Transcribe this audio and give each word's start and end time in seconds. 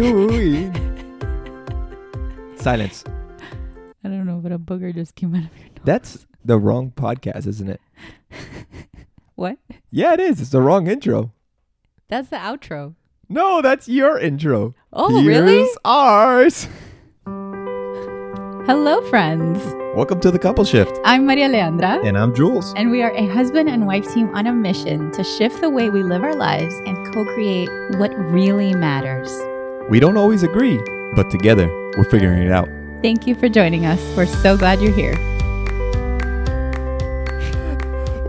doing? 0.00 0.72
Silence. 2.56 3.04
I 4.02 4.08
don't 4.08 4.24
know, 4.26 4.38
but 4.42 4.50
a 4.52 4.58
booger 4.58 4.94
just 4.94 5.14
came 5.14 5.34
out 5.34 5.44
of 5.44 5.56
your 5.58 5.66
nose. 5.68 5.78
That's 5.84 6.26
the 6.44 6.58
wrong 6.58 6.90
podcast, 6.96 7.46
isn't 7.46 7.68
it? 7.68 7.80
what? 9.34 9.58
Yeah, 9.90 10.14
it 10.14 10.20
is. 10.20 10.40
It's 10.40 10.50
the 10.50 10.62
wrong 10.62 10.86
intro. 10.88 11.32
That's 12.08 12.28
the 12.30 12.36
outro. 12.36 12.94
No, 13.28 13.60
that's 13.60 13.88
your 13.88 14.18
intro. 14.18 14.74
Oh, 14.92 15.20
Here's 15.20 15.26
really? 15.26 15.68
ours. 15.84 16.66
Hello, 18.66 19.02
friends. 19.10 19.58
Welcome 19.94 20.20
to 20.20 20.30
the 20.30 20.38
couple 20.38 20.64
shift. 20.64 20.98
I'm 21.04 21.26
Maria 21.26 21.48
Aleandra, 21.48 22.04
And 22.06 22.16
I'm 22.16 22.34
Jules. 22.34 22.72
and 22.76 22.90
we 22.90 23.02
are 23.02 23.12
a 23.14 23.26
husband 23.26 23.68
and 23.68 23.86
wife 23.86 24.10
team 24.14 24.34
on 24.34 24.46
a 24.46 24.52
mission 24.52 25.10
to 25.12 25.22
shift 25.24 25.60
the 25.60 25.68
way 25.68 25.90
we 25.90 26.02
live 26.02 26.22
our 26.22 26.34
lives 26.36 26.74
and 26.86 26.96
co 27.12 27.24
create 27.34 27.68
what 27.98 28.16
really 28.16 28.72
matters. 28.74 29.30
We 29.90 29.98
don't 29.98 30.16
always 30.16 30.44
agree, 30.44 30.78
but 31.16 31.32
together 31.32 31.66
we're 31.96 32.04
figuring 32.04 32.44
it 32.44 32.52
out. 32.52 32.68
Thank 33.02 33.26
you 33.26 33.34
for 33.34 33.48
joining 33.48 33.86
us. 33.86 33.98
We're 34.16 34.26
so 34.26 34.56
glad 34.56 34.80
you're 34.80 34.92
here. 34.94 35.16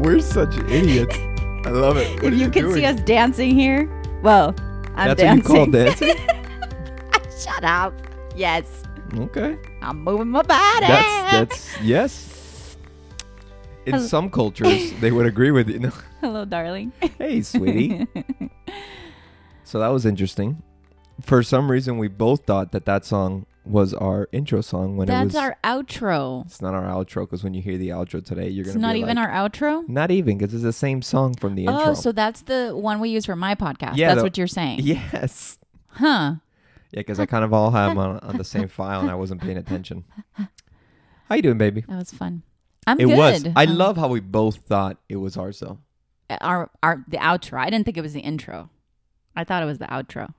We're 0.01 0.19
such 0.21 0.57
idiots. 0.71 1.15
I 1.63 1.69
love 1.69 1.97
it. 1.97 2.23
What 2.23 2.33
if 2.33 2.39
are 2.39 2.43
you 2.43 2.49
can 2.49 2.73
see 2.73 2.83
us 2.83 2.99
dancing 3.01 3.53
here, 3.53 3.87
well, 4.23 4.55
I'm 4.95 5.09
That's 5.09 5.21
dancing. 5.21 5.53
what 5.53 5.67
you 5.67 5.71
call 5.71 5.71
dancing? 5.71 6.15
Shut 7.39 7.63
up. 7.63 7.93
Yes, 8.35 8.81
okay. 9.15 9.59
I'm 9.83 10.03
moving 10.03 10.29
my 10.29 10.41
body. 10.41 10.87
That's 10.87 11.31
that's 11.31 11.81
yes. 11.83 12.75
In 13.85 13.93
Hello. 13.93 14.07
some 14.07 14.31
cultures, 14.31 14.91
they 14.93 15.11
would 15.11 15.27
agree 15.27 15.51
with 15.51 15.69
you. 15.69 15.77
No. 15.77 15.91
Hello, 16.21 16.43
darling. 16.45 16.91
Hey, 17.19 17.43
sweetie. 17.43 18.07
so 19.63 19.77
that 19.77 19.89
was 19.89 20.07
interesting. 20.07 20.63
For 21.21 21.43
some 21.43 21.69
reason, 21.71 21.97
we 21.97 22.07
both 22.07 22.45
thought 22.45 22.71
that 22.71 22.85
that 22.85 23.05
song 23.05 23.45
was 23.63 23.93
our 23.93 24.27
intro 24.31 24.59
song 24.61 24.97
when 24.97 25.07
it 25.07 25.11
That's 25.11 25.25
was. 25.27 25.35
our 25.35 25.57
outro. 25.63 26.43
it's 26.47 26.61
not 26.61 26.73
our 26.73 26.83
outro 26.85 27.21
because 27.21 27.43
when 27.43 27.53
you 27.53 27.61
hear 27.61 27.77
the 27.77 27.89
outro 27.89 28.23
today, 28.25 28.49
you're 28.49 28.65
It's 28.65 28.73
gonna. 28.73 28.87
not 28.87 28.93
be 28.93 28.99
even 29.01 29.17
like, 29.17 29.27
our 29.29 29.49
outro. 29.49 29.87
Not 29.87 30.09
even 30.09 30.37
because 30.39 30.53
it's 30.53 30.63
the 30.63 30.73
same 30.73 31.01
song 31.03 31.35
from 31.35 31.53
the 31.55 31.65
intro. 31.65 31.91
Oh, 31.91 31.93
so 31.93 32.11
that's 32.11 32.41
the 32.41 32.71
one 32.75 32.99
we 32.99 33.09
use 33.09 33.25
for 33.27 33.35
my 33.35 33.53
podcast. 33.53 33.97
Yeah, 33.97 34.07
that's 34.09 34.17
the- 34.19 34.23
what 34.23 34.37
you're 34.37 34.47
saying. 34.47 34.79
yes. 34.81 35.59
Huh. 35.89 36.35
Yeah, 36.91 37.01
because 37.01 37.19
I 37.19 37.25
kind 37.27 37.43
of 37.45 37.53
all 37.53 37.69
have 37.71 37.91
'em 37.91 37.97
on 37.99 38.19
on 38.19 38.37
the 38.37 38.43
same 38.43 38.67
file 38.67 39.01
and 39.01 39.09
I 39.11 39.15
wasn't 39.15 39.41
paying 39.41 39.57
attention. 39.57 40.03
How 41.29 41.35
you 41.35 41.41
doing, 41.41 41.57
baby? 41.57 41.81
That 41.87 41.97
was 41.97 42.11
fun. 42.11 42.41
I'm 42.87 42.99
It 42.99 43.05
good. 43.05 43.17
was. 43.17 43.47
I 43.55 43.65
Um, 43.65 43.77
love 43.77 43.95
how 43.97 44.07
we 44.07 44.19
both 44.19 44.57
thought 44.57 44.97
it 45.07 45.17
was 45.17 45.37
ours 45.37 45.59
though. 45.59 45.77
our 46.41 46.69
our 46.81 47.05
the 47.07 47.17
outro. 47.17 47.59
I 47.59 47.69
didn't 47.69 47.85
think 47.85 47.95
it 47.97 48.01
was 48.01 48.13
the 48.13 48.19
intro. 48.21 48.69
I 49.35 49.43
thought 49.43 49.61
it 49.61 49.67
was 49.67 49.77
the 49.77 49.85
outro. 49.85 50.33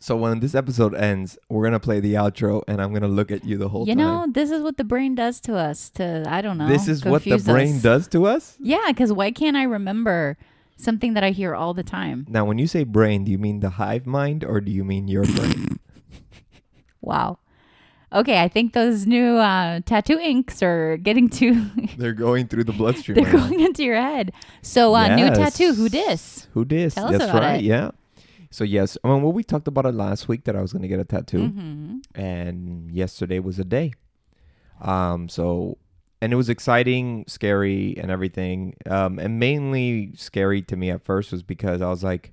So 0.00 0.16
when 0.16 0.38
this 0.40 0.54
episode 0.54 0.94
ends, 0.94 1.36
we're 1.48 1.64
gonna 1.64 1.80
play 1.80 1.98
the 2.00 2.14
outro, 2.14 2.62
and 2.68 2.80
I'm 2.80 2.92
gonna 2.92 3.08
look 3.08 3.32
at 3.32 3.44
you 3.44 3.58
the 3.58 3.68
whole 3.68 3.86
you 3.86 3.94
time. 3.94 3.98
You 3.98 4.04
know, 4.04 4.26
this 4.30 4.50
is 4.50 4.62
what 4.62 4.76
the 4.76 4.84
brain 4.84 5.14
does 5.16 5.40
to 5.42 5.56
us. 5.56 5.90
To 5.90 6.24
I 6.28 6.40
don't 6.40 6.56
know. 6.56 6.68
this 6.68 6.86
is 6.86 7.04
what 7.04 7.24
the 7.24 7.38
brain 7.38 7.76
us. 7.76 7.82
does 7.82 8.08
to 8.08 8.26
us. 8.26 8.56
Yeah, 8.60 8.84
because 8.88 9.12
why 9.12 9.32
can't 9.32 9.56
I 9.56 9.64
remember 9.64 10.38
something 10.76 11.14
that 11.14 11.24
I 11.24 11.30
hear 11.30 11.54
all 11.56 11.74
the 11.74 11.82
time? 11.82 12.26
Now, 12.28 12.44
when 12.44 12.58
you 12.58 12.68
say 12.68 12.84
brain, 12.84 13.24
do 13.24 13.32
you 13.32 13.38
mean 13.38 13.58
the 13.58 13.70
hive 13.70 14.06
mind 14.06 14.44
or 14.44 14.60
do 14.60 14.70
you 14.70 14.84
mean 14.84 15.08
your 15.08 15.24
brain? 15.34 15.80
Wow. 17.00 17.38
Okay, 18.12 18.40
I 18.40 18.48
think 18.48 18.72
those 18.72 19.04
new 19.06 19.36
uh, 19.36 19.80
tattoo 19.84 20.18
inks 20.18 20.62
are 20.62 20.96
getting 20.96 21.28
to. 21.30 21.66
They're 21.98 22.14
going 22.14 22.46
through 22.48 22.64
the 22.64 22.72
bloodstream. 22.72 23.16
they're 23.16 23.24
right 23.24 23.34
now. 23.34 23.48
going 23.48 23.60
into 23.60 23.82
your 23.84 23.96
head. 23.96 24.32
So, 24.62 24.94
uh, 24.94 25.14
new 25.14 25.26
tattoo. 25.28 25.74
Who 25.74 25.88
dis? 25.90 26.46
Who 26.54 26.64
dis? 26.64 26.94
Tell 26.94 27.06
us 27.06 27.18
That's 27.18 27.24
about 27.30 27.42
right. 27.42 27.56
it. 27.56 27.64
Yeah. 27.64 27.90
So 28.50 28.64
yes, 28.64 28.96
I 29.04 29.08
mean, 29.08 29.22
well, 29.22 29.32
we 29.32 29.42
talked 29.44 29.68
about 29.68 29.84
it 29.86 29.92
last 29.94 30.26
week 30.28 30.44
that 30.44 30.56
I 30.56 30.62
was 30.62 30.72
gonna 30.72 30.88
get 30.88 31.00
a 31.00 31.04
tattoo, 31.04 31.48
hmm 31.48 31.98
and 32.14 32.90
yesterday 32.90 33.38
was 33.38 33.58
a 33.58 33.64
day. 33.64 33.92
Um. 34.80 35.28
So, 35.28 35.78
and 36.20 36.32
it 36.32 36.36
was 36.36 36.48
exciting, 36.48 37.24
scary, 37.28 37.96
and 37.98 38.10
everything. 38.10 38.74
Um. 38.86 39.18
And 39.18 39.38
mainly 39.38 40.12
scary 40.16 40.62
to 40.62 40.76
me 40.76 40.90
at 40.90 41.02
first 41.02 41.32
was 41.32 41.42
because 41.42 41.82
I 41.82 41.88
was 41.88 42.02
like, 42.04 42.32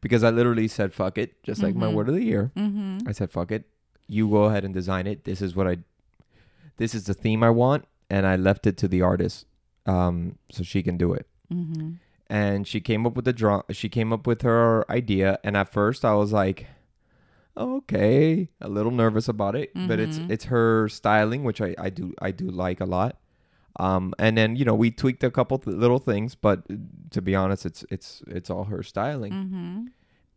because 0.00 0.24
I 0.24 0.30
literally 0.30 0.66
said 0.68 0.92
"fuck 0.92 1.18
it," 1.18 1.42
just 1.42 1.62
like 1.62 1.74
my 1.76 1.86
Mhm. 1.86 1.94
word 1.94 2.08
of 2.08 2.14
the 2.14 2.24
year. 2.24 2.50
hmm 2.56 2.98
I 3.06 3.12
said, 3.12 3.30
"Fuck 3.30 3.52
it, 3.52 3.68
you 4.08 4.28
go 4.28 4.44
ahead 4.44 4.64
and 4.64 4.74
design 4.74 5.06
it. 5.06 5.24
This 5.24 5.40
is 5.40 5.54
what 5.54 5.66
I, 5.68 5.78
this 6.78 6.94
is 6.94 7.04
the 7.04 7.14
theme 7.14 7.42
I 7.44 7.50
want," 7.50 7.84
and 8.10 8.26
I 8.26 8.36
left 8.36 8.66
it 8.66 8.76
to 8.78 8.88
the 8.88 9.02
artist, 9.02 9.46
um, 9.86 10.38
so 10.50 10.62
she 10.64 10.82
can 10.82 10.96
do 10.96 11.12
it. 11.12 11.26
hmm 11.48 11.92
And 12.30 12.66
she 12.66 12.80
came 12.80 13.06
up 13.06 13.14
with 13.16 13.24
the 13.26 13.32
draw. 13.32 13.62
She 13.70 13.88
came 13.88 14.12
up 14.12 14.26
with 14.26 14.42
her 14.42 14.90
idea, 14.90 15.38
and 15.44 15.56
at 15.56 15.72
first 15.72 16.04
I 16.04 16.14
was 16.14 16.32
like, 16.32 16.66
"Okay," 17.56 18.48
a 18.60 18.68
little 18.68 18.90
nervous 18.92 19.28
about 19.28 19.54
it, 19.54 19.70
but 19.74 20.00
it's 20.00 20.18
Mhm. 20.18 20.30
it's 20.30 20.44
her 20.46 20.88
styling, 20.88 21.44
which 21.44 21.60
I 21.60 21.74
I 21.78 21.90
do 21.90 22.14
I 22.20 22.30
do 22.30 22.48
like 22.48 22.80
a 22.80 22.86
lot. 22.86 23.16
Um, 23.78 24.14
and 24.18 24.38
then 24.38 24.56
you 24.56 24.64
know 24.64 24.74
we 24.74 24.90
tweaked 24.90 25.22
a 25.24 25.30
couple 25.30 25.58
th- 25.58 25.76
little 25.76 25.98
things, 25.98 26.34
but 26.34 26.62
uh, 26.70 26.74
to 27.10 27.20
be 27.22 27.34
honest, 27.34 27.66
it's 27.66 27.84
it's 27.90 28.22
it's 28.26 28.50
all 28.50 28.64
her 28.64 28.82
styling, 28.82 29.32
hmm 29.32 29.86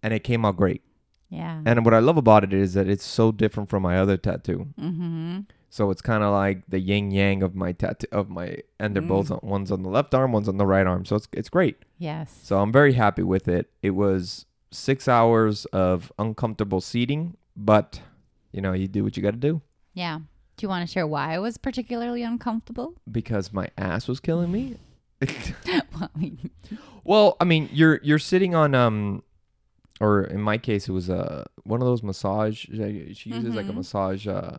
and 0.03 0.13
it 0.13 0.23
came 0.23 0.45
out 0.45 0.57
great. 0.57 0.81
Yeah. 1.29 1.61
And 1.65 1.83
what 1.83 1.93
I 1.93 1.99
love 1.99 2.17
about 2.17 2.43
it 2.43 2.53
is 2.53 2.73
that 2.75 2.87
it's 2.87 3.03
so 3.03 3.31
different 3.31 3.69
from 3.69 3.83
my 3.83 3.97
other 3.97 4.15
tattoo. 4.17 4.67
hmm 4.77 5.39
So 5.69 5.91
it's 5.91 6.01
kind 6.01 6.23
of 6.23 6.31
like 6.33 6.63
the 6.69 6.79
yin 6.79 7.11
yang 7.11 7.43
of 7.43 7.53
my 7.55 7.71
tattoo 7.73 8.07
of 8.11 8.29
my, 8.29 8.57
and 8.79 8.95
they're 8.95 9.01
both 9.01 9.27
Mm. 9.29 9.43
on, 9.43 9.49
one's 9.49 9.71
on 9.71 9.83
the 9.83 9.89
left 9.89 10.13
arm, 10.13 10.31
one's 10.31 10.47
on 10.47 10.57
the 10.57 10.65
right 10.65 10.87
arm. 10.87 11.03
So 11.05 11.15
it's 11.17 11.27
it's 11.33 11.49
great. 11.49 11.77
Yes. 11.97 12.39
So 12.43 12.59
I'm 12.59 12.71
very 12.71 12.93
happy 12.93 13.23
with 13.23 13.47
it. 13.47 13.69
It 13.81 13.91
was 13.91 14.45
six 14.71 15.07
hours 15.07 15.65
of 15.73 16.11
uncomfortable 16.17 16.81
seating, 16.81 17.35
but 17.55 18.01
you 18.53 18.61
know 18.61 18.73
you 18.73 18.87
do 18.87 19.03
what 19.03 19.15
you 19.17 19.23
got 19.23 19.31
to 19.31 19.37
do 19.37 19.61
yeah. 19.93 20.19
Do 20.57 20.63
you 20.65 20.69
want 20.69 20.87
to 20.87 20.91
share 20.91 21.05
why 21.05 21.33
I 21.35 21.39
was 21.39 21.57
particularly 21.57 22.23
uncomfortable? 22.23 22.93
because 23.11 23.51
my 23.53 23.67
ass 23.77 24.07
was 24.07 24.19
killing 24.19 24.51
me. 24.51 24.77
well, 25.93 26.09
I 26.15 26.17
mean, 26.19 26.49
well, 27.03 27.37
I 27.39 27.43
mean 27.45 27.69
you're 27.73 27.99
you're 28.03 28.19
sitting 28.19 28.55
on 28.55 28.73
um, 28.75 29.23
or 29.99 30.23
in 30.23 30.41
my 30.41 30.57
case 30.57 30.87
it 30.87 30.91
was 30.93 31.09
uh 31.09 31.43
one 31.63 31.81
of 31.81 31.87
those 31.87 32.03
massage. 32.03 32.65
She 32.65 33.29
uses 33.29 33.53
like 33.55 33.67
a 33.67 33.71
Mhm. 33.71 33.75
massage 33.75 34.27
uh 34.27 34.57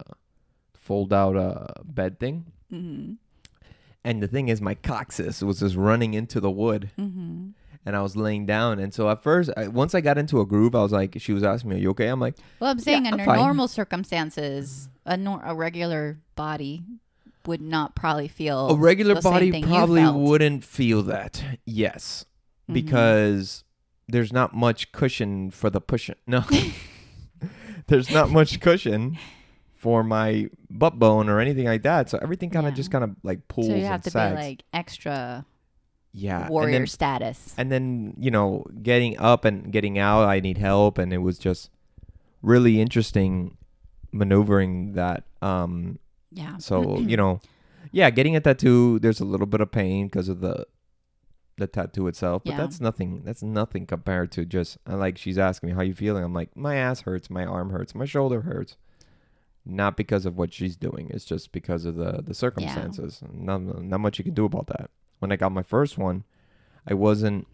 fold 0.88 1.12
out 1.12 1.36
a 1.36 1.82
bed 1.84 2.18
thing. 2.18 2.36
mhm, 2.72 3.16
And 4.04 4.22
the 4.22 4.28
thing 4.28 4.48
is, 4.48 4.60
my 4.60 4.74
coccyx 4.74 5.42
was 5.42 5.60
just 5.60 5.76
running 5.76 6.14
into 6.14 6.40
the 6.40 6.50
wood, 6.50 6.90
mhm. 6.98 7.52
and 7.84 7.92
I 7.96 8.00
was 8.02 8.16
laying 8.16 8.46
down. 8.46 8.78
And 8.78 8.92
so 8.94 9.10
at 9.10 9.22
first, 9.22 9.50
I, 9.56 9.68
once 9.68 9.94
I 9.94 10.00
got 10.00 10.16
into 10.16 10.40
a 10.40 10.46
groove, 10.46 10.74
I 10.74 10.82
was 10.82 10.92
like, 10.92 11.16
she 11.18 11.32
was 11.32 11.44
asking 11.44 11.70
me, 11.70 11.76
"Are 11.76 11.80
you 11.84 11.90
okay?" 11.90 12.08
I'm 12.08 12.20
like, 12.20 12.36
Well, 12.60 12.70
I'm 12.70 12.78
saying 12.78 13.06
I'm 13.06 13.14
under 13.14 13.26
normal 13.26 13.68
circumstances, 13.68 14.88
a 15.04 15.16
nor- 15.16 15.42
a 15.44 15.54
regular 15.54 16.18
body 16.36 16.82
would 17.46 17.60
not 17.60 17.94
probably 17.94 18.28
feel 18.28 18.68
a 18.70 18.74
regular 18.76 19.20
body 19.20 19.50
probably 19.62 20.04
wouldn't 20.10 20.64
feel 20.64 21.02
that. 21.04 21.42
Yes, 21.66 22.24
Mhm. 22.68 22.74
because 22.74 23.64
there's 24.08 24.32
not 24.32 24.54
much 24.54 24.90
cushion 24.92 25.50
for 25.50 25.68
the 25.70 25.80
pushing. 25.80 26.16
No, 26.26 26.44
there's 27.88 28.10
not 28.10 28.30
much 28.30 28.60
cushion 28.60 29.16
for 29.78 30.02
my 30.04 30.50
butt 30.68 30.98
bone 30.98 31.28
or 31.28 31.38
anything 31.40 31.64
like 31.64 31.82
that. 31.84 32.10
So 32.10 32.18
everything 32.20 32.50
kind 32.50 32.66
of 32.66 32.72
Yeah. 32.72 32.76
just 32.76 32.90
kind 32.90 33.04
of 33.04 33.16
like 33.22 33.46
pulls 33.48 33.68
So 33.68 33.72
you 33.74 33.78
and 33.78 33.86
have 33.86 34.02
to 34.02 34.10
sags. 34.10 34.36
be 34.36 34.42
like 34.42 34.64
extra 34.74 35.46
yeah, 36.12 36.40
and 36.42 36.50
warrior 36.50 36.78
then- 36.80 36.86
status. 36.88 37.54
and 37.56 37.70
then 37.70 38.14
you 38.18 38.30
know 38.30 38.64
getting 38.82 39.16
up 39.18 39.44
and 39.44 39.70
getting 39.72 39.98
out 39.98 40.24
i 40.26 40.40
need 40.40 40.56
help 40.58 40.96
and 40.98 41.12
it 41.12 41.18
was 41.18 41.38
just 41.38 41.70
really 42.42 42.80
interesting 42.80 43.56
maneuvering 44.10 44.94
that 44.94 45.24
um 45.42 45.98
yeah. 46.32 46.56
so 46.58 46.98
you 46.98 47.16
know 47.16 47.40
yeah 47.92 48.10
getting 48.10 48.34
a 48.34 48.40
tattoo 48.40 48.98
there's 49.00 49.20
a 49.20 49.24
little 49.24 49.46
bit 49.46 49.60
of 49.60 49.70
pain 49.70 50.06
because 50.06 50.28
of 50.28 50.40
the 50.40 50.66
the 51.58 51.66
tattoo 51.66 52.06
itself 52.08 52.42
but 52.44 52.52
Yeah. 52.52 52.56
that's 52.58 52.80
nothing 52.80 53.22
that's 53.24 53.42
nothing 53.42 53.86
compared 53.86 54.32
to 54.32 54.44
just 54.44 54.78
uh, 54.88 54.96
like 54.96 55.18
she's 55.18 55.38
asking 55.38 55.68
me 55.68 55.74
how 55.74 55.82
you 55.82 55.94
feeling 55.94 56.24
i'm 56.24 56.32
like 56.34 56.56
my 56.56 56.76
ass 56.76 57.02
hurts 57.02 57.28
my 57.28 57.44
arm 57.44 57.70
hurts 57.70 57.94
my 57.94 58.06
shoulder 58.06 58.40
hurts 58.42 58.76
not 59.70 59.96
because 59.96 60.24
of 60.26 60.36
what 60.38 60.52
she's 60.52 60.76
doing 60.76 61.10
it's 61.12 61.24
just 61.26 61.52
because 61.52 61.84
of 61.84 61.94
the 61.96 62.22
the 62.22 62.32
circumstances 62.34 63.20
Yeah. 63.22 63.28
not, 63.34 63.82
not 63.84 64.00
much 64.00 64.18
you 64.18 64.24
can 64.24 64.34
do 64.34 64.44
about 64.46 64.66
that 64.68 64.90
when 65.18 65.30
i 65.30 65.36
got 65.36 65.52
my 65.52 65.62
first 65.62 65.98
one 65.98 66.24
i 66.86 66.94
wasn't 66.94 67.46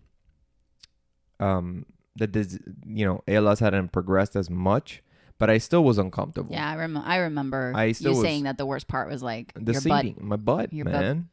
um 1.40 1.84
the 2.16 2.26
dis- 2.26 2.58
you 2.86 3.04
know 3.04 3.22
ALS 3.26 3.60
hadn't 3.60 3.90
progressed 3.92 4.36
as 4.36 4.48
much 4.48 5.02
but 5.38 5.50
i 5.50 5.58
still 5.58 5.82
was 5.84 5.98
uncomfortable 5.98 6.52
Yeah, 6.52 6.70
I, 6.70 6.76
rem- 6.76 6.96
I 6.96 7.16
remember 7.16 7.72
I 7.74 7.86
you 7.86 7.94
still 7.94 8.12
was- 8.12 8.22
saying 8.22 8.44
that 8.44 8.58
the 8.58 8.66
worst 8.66 8.86
part 8.88 9.10
was 9.10 9.22
like 9.22 9.52
the 9.56 9.72
your 9.72 9.80
butt, 9.82 10.20
my 10.20 10.36
butt 10.36 10.72
your 10.72 10.84
butt- 10.84 10.92
man 10.94 11.28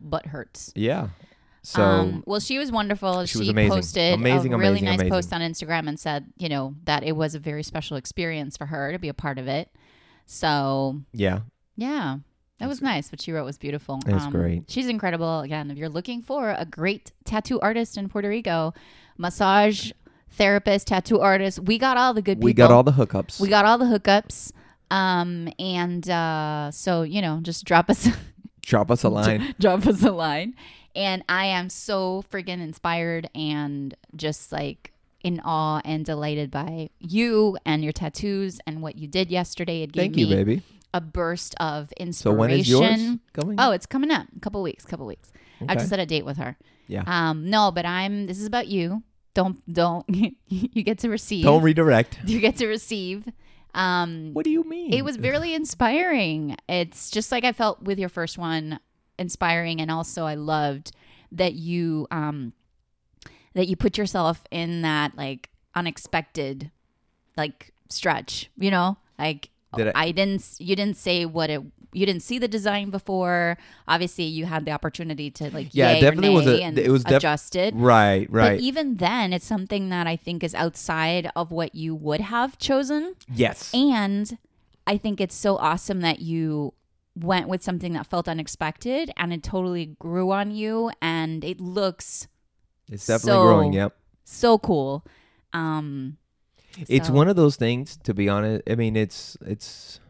butt 0.00 0.26
hurts. 0.26 0.72
yeah 0.74 1.08
so 1.66 1.82
um, 1.82 2.22
well, 2.26 2.40
she 2.40 2.58
was 2.58 2.70
wonderful. 2.70 3.24
She 3.24 3.38
was 3.38 3.48
amazing. 3.48 3.70
posted 3.72 4.12
Amazing, 4.12 4.52
a 4.52 4.58
really 4.58 4.68
amazing, 4.80 4.84
nice 4.84 4.94
amazing. 5.00 5.10
post 5.10 5.32
on 5.32 5.40
Instagram 5.40 5.88
and 5.88 5.98
said, 5.98 6.26
you 6.36 6.50
know, 6.50 6.74
that 6.84 7.04
it 7.04 7.12
was 7.16 7.34
a 7.34 7.38
very 7.38 7.62
special 7.62 7.96
experience 7.96 8.58
for 8.58 8.66
her 8.66 8.92
to 8.92 8.98
be 8.98 9.08
a 9.08 9.14
part 9.14 9.38
of 9.38 9.48
it. 9.48 9.70
So 10.26 11.00
yeah 11.12 11.40
yeah, 11.76 12.18
that 12.58 12.68
was 12.68 12.80
nice. 12.80 13.10
What 13.10 13.20
she 13.20 13.32
wrote 13.32 13.44
was 13.44 13.58
beautiful. 13.58 14.00
It's 14.06 14.26
great. 14.26 14.64
She's 14.68 14.86
incredible. 14.86 15.40
Again, 15.40 15.70
if 15.70 15.78
you're 15.78 15.88
looking 15.88 16.22
for 16.22 16.50
a 16.56 16.64
great 16.64 17.12
tattoo 17.24 17.60
artist 17.60 17.96
in 17.96 18.08
Puerto 18.08 18.28
Rico, 18.28 18.74
massage 19.18 19.90
therapist, 20.30 20.88
tattoo 20.88 21.20
artist. 21.20 21.60
We 21.60 21.78
got 21.78 21.96
all 21.96 22.14
the 22.14 22.22
good 22.22 22.38
people. 22.38 22.46
We 22.46 22.54
got 22.54 22.70
all 22.70 22.82
the 22.82 22.92
hookups. 22.92 23.40
We 23.40 23.48
got 23.48 23.64
all 23.64 23.78
the 23.78 23.86
hookups. 23.86 24.52
Um, 24.90 25.52
and 25.58 26.08
uh, 26.08 26.70
so 26.70 27.02
you 27.02 27.20
know, 27.20 27.40
just 27.42 27.64
drop 27.64 27.90
us, 27.90 28.08
Drop 28.62 28.90
us 28.90 29.02
a 29.02 29.08
line. 29.08 29.54
drop 29.60 29.86
us 29.86 30.02
a 30.02 30.12
line. 30.12 30.54
And 30.96 31.24
I 31.28 31.46
am 31.46 31.68
so 31.68 32.24
freaking 32.30 32.60
inspired 32.62 33.28
and 33.34 33.94
just 34.14 34.52
like 34.52 34.92
in 35.24 35.40
awe 35.44 35.80
and 35.84 36.04
delighted 36.04 36.50
by 36.52 36.90
you 37.00 37.58
and 37.66 37.82
your 37.82 37.92
tattoos 37.92 38.60
and 38.66 38.80
what 38.82 38.96
you 38.96 39.08
did 39.08 39.30
yesterday. 39.30 39.82
It 39.82 39.90
gave 39.92 40.02
Thank 40.02 40.16
you, 40.18 40.26
me 40.28 40.34
baby. 40.36 40.62
a 40.92 41.00
burst 41.00 41.54
of 41.58 41.90
inspiration. 41.98 42.12
So 42.34 42.38
when 42.38 42.50
is 42.50 42.68
yours? 42.68 43.18
Oh, 43.58 43.72
it's 43.72 43.86
coming 43.86 44.10
up. 44.12 44.26
A 44.36 44.40
couple 44.40 44.62
weeks. 44.62 44.84
Couple 44.84 45.06
weeks. 45.06 45.32
I 45.60 45.64
have 45.64 45.70
Okay. 45.72 45.80
to 45.80 45.86
set 45.88 45.98
a 45.98 46.06
date 46.06 46.24
with 46.24 46.36
her. 46.36 46.56
Yeah. 46.86 47.02
Um, 47.06 47.48
no, 47.50 47.72
but 47.72 47.84
I'm. 47.86 48.26
This 48.26 48.38
is 48.38 48.46
about 48.46 48.68
you. 48.68 49.02
Don't 49.34 49.58
don't. 49.72 50.04
you 50.48 50.82
get 50.84 50.98
to 50.98 51.08
receive. 51.08 51.42
Don't 51.44 51.62
redirect. 51.62 52.18
you 52.26 52.38
get 52.38 52.56
to 52.58 52.66
receive. 52.68 53.26
Um, 53.74 54.30
What 54.34 54.44
do 54.44 54.50
you 54.50 54.62
mean? 54.62 54.92
it 54.92 55.02
was 55.04 55.18
really 55.18 55.54
inspiring. 55.54 56.56
It's 56.68 57.10
just 57.10 57.32
like 57.32 57.42
I 57.44 57.52
felt 57.52 57.82
with 57.82 57.98
your 57.98 58.08
first 58.10 58.38
one, 58.38 58.78
inspiring, 59.18 59.80
and 59.80 59.90
also 59.90 60.26
I 60.26 60.34
loved 60.34 60.92
that 61.32 61.54
you 61.54 62.06
um 62.12 62.52
that 63.54 63.66
you 63.68 63.76
put 63.76 63.96
yourself 63.98 64.44
in 64.50 64.82
that 64.82 65.16
like 65.16 65.50
unexpected 65.74 66.70
like 67.36 67.72
stretch. 67.88 68.50
You 68.56 68.70
know, 68.70 68.96
like 69.18 69.50
Did 69.76 69.88
I- 69.88 70.04
I 70.06 70.10
didn't. 70.12 70.56
You 70.58 70.76
didn't 70.76 70.96
say 70.96 71.24
what 71.26 71.50
it. 71.50 71.60
You 71.92 72.06
didn't 72.06 72.22
see 72.22 72.38
the 72.40 72.48
design 72.48 72.90
before. 72.90 73.56
Obviously, 73.86 74.24
you 74.24 74.46
had 74.46 74.64
the 74.64 74.72
opportunity 74.72 75.30
to 75.32 75.50
like 75.50 75.68
Yeah, 75.72 75.90
it 75.92 76.00
definitely 76.00 76.30
was 76.30 76.46
a- 76.48 76.60
it 76.84 76.88
was 76.90 77.04
def- 77.04 77.18
adjust 77.18 77.54
it. 77.54 77.72
right, 77.76 78.26
But 78.28 78.36
right. 78.36 78.60
even 78.60 78.96
then, 78.96 79.32
it's 79.32 79.44
something 79.46 79.90
that 79.90 80.08
I 80.08 80.16
think 80.16 80.42
is 80.42 80.54
outside 80.56 81.30
of 81.36 81.52
what 81.52 81.74
you 81.76 81.94
would 81.94 82.20
have 82.20 82.58
chosen. 82.58 83.14
yes. 83.32 83.72
And 83.72 84.36
I 84.88 84.96
think 84.98 85.20
it's 85.20 85.36
so 85.36 85.56
awesome 85.56 86.00
that 86.00 86.18
you 86.18 86.74
went 87.16 87.46
with 87.48 87.62
something 87.62 87.92
that 87.92 88.08
felt 88.08 88.26
unexpected 88.28 89.12
and 89.16 89.32
it 89.32 89.42
totally 89.44 89.86
grew 90.00 90.32
on 90.32 90.50
you 90.50 90.90
and 91.00 91.44
it 91.44 91.60
looks 91.60 92.26
It's 92.90 93.06
definitely 93.06 93.32
so- 93.32 93.42
growing. 93.42 93.72
Yep. 93.72 93.96
so 94.24 94.58
cool. 94.58 95.04
Um 95.52 96.16
It's 96.88 97.08
so- 97.08 97.14
one 97.14 97.28
of 97.28 97.36
those 97.36 97.56
things, 97.56 97.96
to 97.98 98.14
be 98.14 98.28
honest. 98.28 98.62
I 98.68 98.74
mean, 98.74 98.96
it's 98.96 99.36
it's 99.40 100.00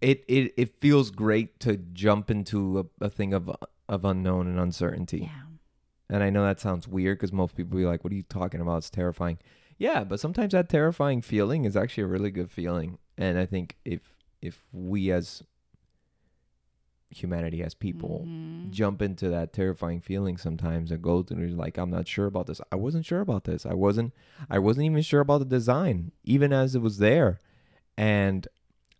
it 0.00 0.24
it 0.28 0.54
it 0.56 0.80
feels 0.80 1.10
great 1.10 1.58
to 1.60 1.76
jump 1.76 2.30
into 2.30 2.80
a, 3.00 3.04
a 3.06 3.10
thing 3.10 3.32
of 3.34 3.50
of 3.88 4.04
unknown 4.04 4.46
and 4.46 4.58
uncertainty. 4.58 5.20
yeah. 5.22 5.42
And 6.10 6.22
I 6.22 6.30
know 6.30 6.42
that 6.44 6.58
sounds 6.60 6.88
weird 6.88 7.18
because 7.18 7.32
most 7.34 7.54
people 7.54 7.76
be 7.76 7.84
like, 7.84 8.02
"What 8.02 8.12
are 8.12 8.16
you 8.16 8.22
talking 8.22 8.60
about? 8.60 8.78
It's 8.78 8.90
terrifying." 8.90 9.38
Yeah, 9.76 10.04
but 10.04 10.20
sometimes 10.20 10.52
that 10.52 10.68
terrifying 10.68 11.20
feeling 11.20 11.64
is 11.64 11.76
actually 11.76 12.04
a 12.04 12.06
really 12.06 12.30
good 12.30 12.50
feeling. 12.50 12.98
And 13.18 13.38
I 13.38 13.44
think 13.46 13.76
if 13.84 14.14
if 14.40 14.64
we 14.72 15.10
as 15.10 15.42
humanity, 17.10 17.62
as 17.62 17.74
people, 17.74 18.24
Mhm. 18.26 18.70
jump 18.70 19.00
into 19.02 19.28
that 19.30 19.52
terrifying 19.52 20.00
feeling 20.00 20.36
sometimes 20.36 20.90
and 20.90 21.00
go 21.02 21.22
through 21.22 21.48
like 21.48 21.78
I'm 21.78 21.90
not 21.90 22.06
sure 22.06 22.26
about 22.26 22.46
this. 22.46 22.60
I 22.70 22.76
wasn't 22.76 23.06
sure 23.06 23.20
about 23.20 23.44
this. 23.44 23.64
I 23.64 23.74
wasn't 23.74 24.12
I 24.50 24.58
wasn't 24.58 24.86
even 24.86 25.02
sure 25.02 25.20
about 25.20 25.38
the 25.38 25.44
design 25.46 26.12
even 26.24 26.52
as 26.52 26.74
it 26.74 26.80
was 26.82 26.98
there. 26.98 27.40
And 27.96 28.46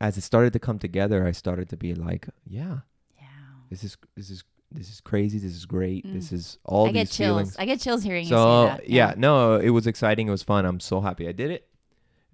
as 0.01 0.17
it 0.17 0.23
started 0.23 0.53
to 0.55 0.59
come 0.59 0.79
together, 0.79 1.27
I 1.27 1.33
started 1.33 1.69
to 1.71 1.77
be 1.77 1.95
like, 1.95 2.29
yeah, 2.47 2.79
Yeah. 3.21 3.27
this 3.71 3.85
is 3.85 3.97
this 4.17 4.31
is 4.31 4.45
this 4.71 4.91
is 4.91 5.01
crazy. 5.01 5.39
This 5.39 5.55
is 5.55 5.65
great. 5.67 6.07
Mm. 6.07 6.13
This 6.13 6.31
is 6.33 6.59
all 6.65 6.89
I 6.89 6.93
get 6.93 7.09
chills. 7.11 7.17
feelings. 7.17 7.57
I 7.59 7.65
get 7.65 7.81
chills 7.81 8.03
hearing 8.03 8.25
you 8.25 8.29
So 8.31 8.67
say 8.69 8.77
that. 8.77 8.89
yeah, 8.91 9.15
no, 9.17 9.57
it 9.57 9.71
was 9.71 9.87
exciting. 9.87 10.29
It 10.29 10.31
was 10.31 10.43
fun. 10.43 10.65
I'm 10.67 10.79
so 10.81 11.01
happy 11.01 11.27
I 11.29 11.33
did 11.33 11.51
it. 11.51 11.69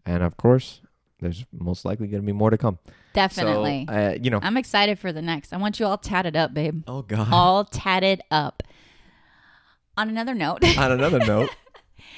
And 0.06 0.22
of 0.22 0.36
course, 0.36 0.80
there's 1.20 1.44
most 1.52 1.84
likely 1.84 2.06
going 2.06 2.22
to 2.22 2.26
be 2.26 2.32
more 2.32 2.50
to 2.50 2.58
come. 2.58 2.78
Definitely. 3.12 3.86
So, 3.88 3.94
uh, 3.94 4.16
you 4.20 4.30
know. 4.30 4.40
I'm 4.42 4.56
excited 4.56 4.98
for 4.98 5.12
the 5.12 5.22
next. 5.22 5.52
I 5.52 5.56
want 5.56 5.78
you 5.80 5.86
all 5.86 5.98
tatted 5.98 6.36
up, 6.36 6.52
babe. 6.54 6.82
Oh 6.86 7.02
God. 7.02 7.28
All 7.32 7.64
tatted 7.64 8.22
up. 8.30 8.62
On 9.96 10.08
another 10.08 10.34
note, 10.34 10.64
On 10.78 10.92
another 10.92 11.18
note. 11.20 11.50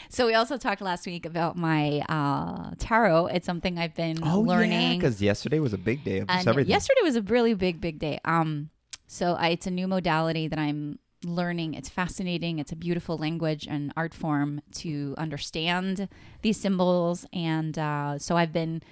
So 0.08 0.26
we 0.26 0.34
also 0.34 0.56
talked 0.56 0.80
last 0.80 1.04
week 1.06 1.26
about 1.26 1.56
my 1.56 2.00
uh, 2.08 2.70
tarot. 2.78 3.26
It's 3.26 3.44
something 3.46 3.76
I've 3.76 3.94
been 3.94 4.18
Oh 4.22 4.40
learning. 4.40 4.98
because 4.98 5.20
yesterday 5.20 5.58
was 5.58 5.72
a 5.72 5.78
big 5.78 6.04
day 6.04 6.18
of 6.20 6.30
everything. 6.30 6.70
yesterday 6.70 7.00
was 7.02 7.16
a 7.16 7.22
really 7.22 7.54
big, 7.54 7.80
big 7.80 7.98
day. 7.98 8.20
Um, 8.24 8.70
so 9.08 9.32
I, 9.34 9.48
it's 9.48 9.66
a 9.66 9.70
new 9.70 9.88
modality 9.88 10.46
that 10.46 10.58
I'm 10.60 11.00
learning. 11.28 11.74
It's 11.74 11.88
fascinating. 11.88 12.58
It's 12.58 12.72
a 12.72 12.76
beautiful 12.76 13.16
language 13.18 13.66
and 13.68 13.92
art 13.96 14.14
form 14.14 14.60
to 14.76 15.14
understand 15.18 16.08
these 16.42 16.58
symbols. 16.58 17.26
And 17.32 17.78
uh, 17.78 18.18
so 18.18 18.36
I've 18.36 18.52
been 18.52 18.82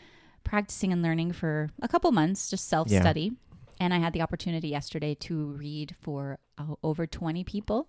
practicing 0.44 0.92
and 0.92 1.02
learning 1.02 1.32
for 1.32 1.70
a 1.82 1.88
couple 1.88 2.10
months, 2.12 2.50
just 2.50 2.68
self 2.68 2.88
study. 2.88 3.32
And 3.80 3.92
I 3.92 3.98
had 3.98 4.12
the 4.12 4.22
opportunity 4.22 4.68
yesterday 4.68 5.14
to 5.16 5.46
read 5.46 5.96
for 6.00 6.38
uh, 6.58 6.74
over 6.82 7.06
20 7.06 7.42
people. 7.44 7.88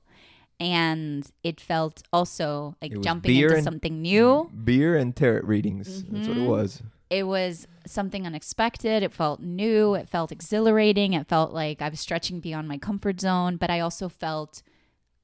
And 0.60 1.30
it 1.44 1.60
felt 1.60 2.02
also 2.14 2.76
like 2.82 2.94
It 2.94 3.02
jumping 3.02 3.36
into 3.36 3.56
and- 3.56 3.64
something 3.64 4.02
new 4.02 4.50
Beer 4.64 4.96
and 4.98 5.14
tarot 5.16 5.42
readings. 5.42 6.04
That's 6.04 6.28
what 6.28 6.38
it 6.38 6.42
Mhm. 6.42 6.48
was. 6.48 6.82
It 7.10 7.24
was 7.28 7.68
something 7.86 8.26
unexpected. 8.26 9.04
It 9.04 9.14
felt 9.14 9.40
new. 9.40 9.94
It 9.94 10.10
felt 10.10 10.32
exhilarating. 10.32 11.14
It 11.14 11.28
felt 11.28 11.54
like 11.54 11.82
I 11.82 11.90
was 11.90 12.00
stretching 12.00 12.40
beyond 12.40 12.68
my 12.68 12.78
comfort 12.78 13.22
zone, 13.22 13.58
but 13.58 13.70
I 13.70 13.80
also 13.80 14.10
felt 14.10 14.62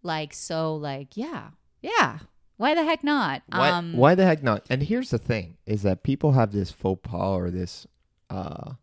like 0.03 0.33
so 0.33 0.75
like, 0.75 1.17
yeah, 1.17 1.49
yeah. 1.81 2.19
Why 2.57 2.75
the 2.75 2.83
heck 2.83 3.03
not? 3.03 3.41
Why, 3.47 3.71
um 3.71 3.93
why 3.97 4.13
the 4.13 4.25
heck 4.25 4.43
not? 4.43 4.65
And 4.69 4.83
here's 4.83 5.09
the 5.09 5.17
thing: 5.17 5.57
is 5.65 5.81
that 5.81 6.03
people 6.03 6.33
have 6.33 6.51
this 6.51 6.69
faux 6.69 7.01
pas 7.03 7.19
or 7.19 7.49
this, 7.49 7.87
uh, 8.29 8.73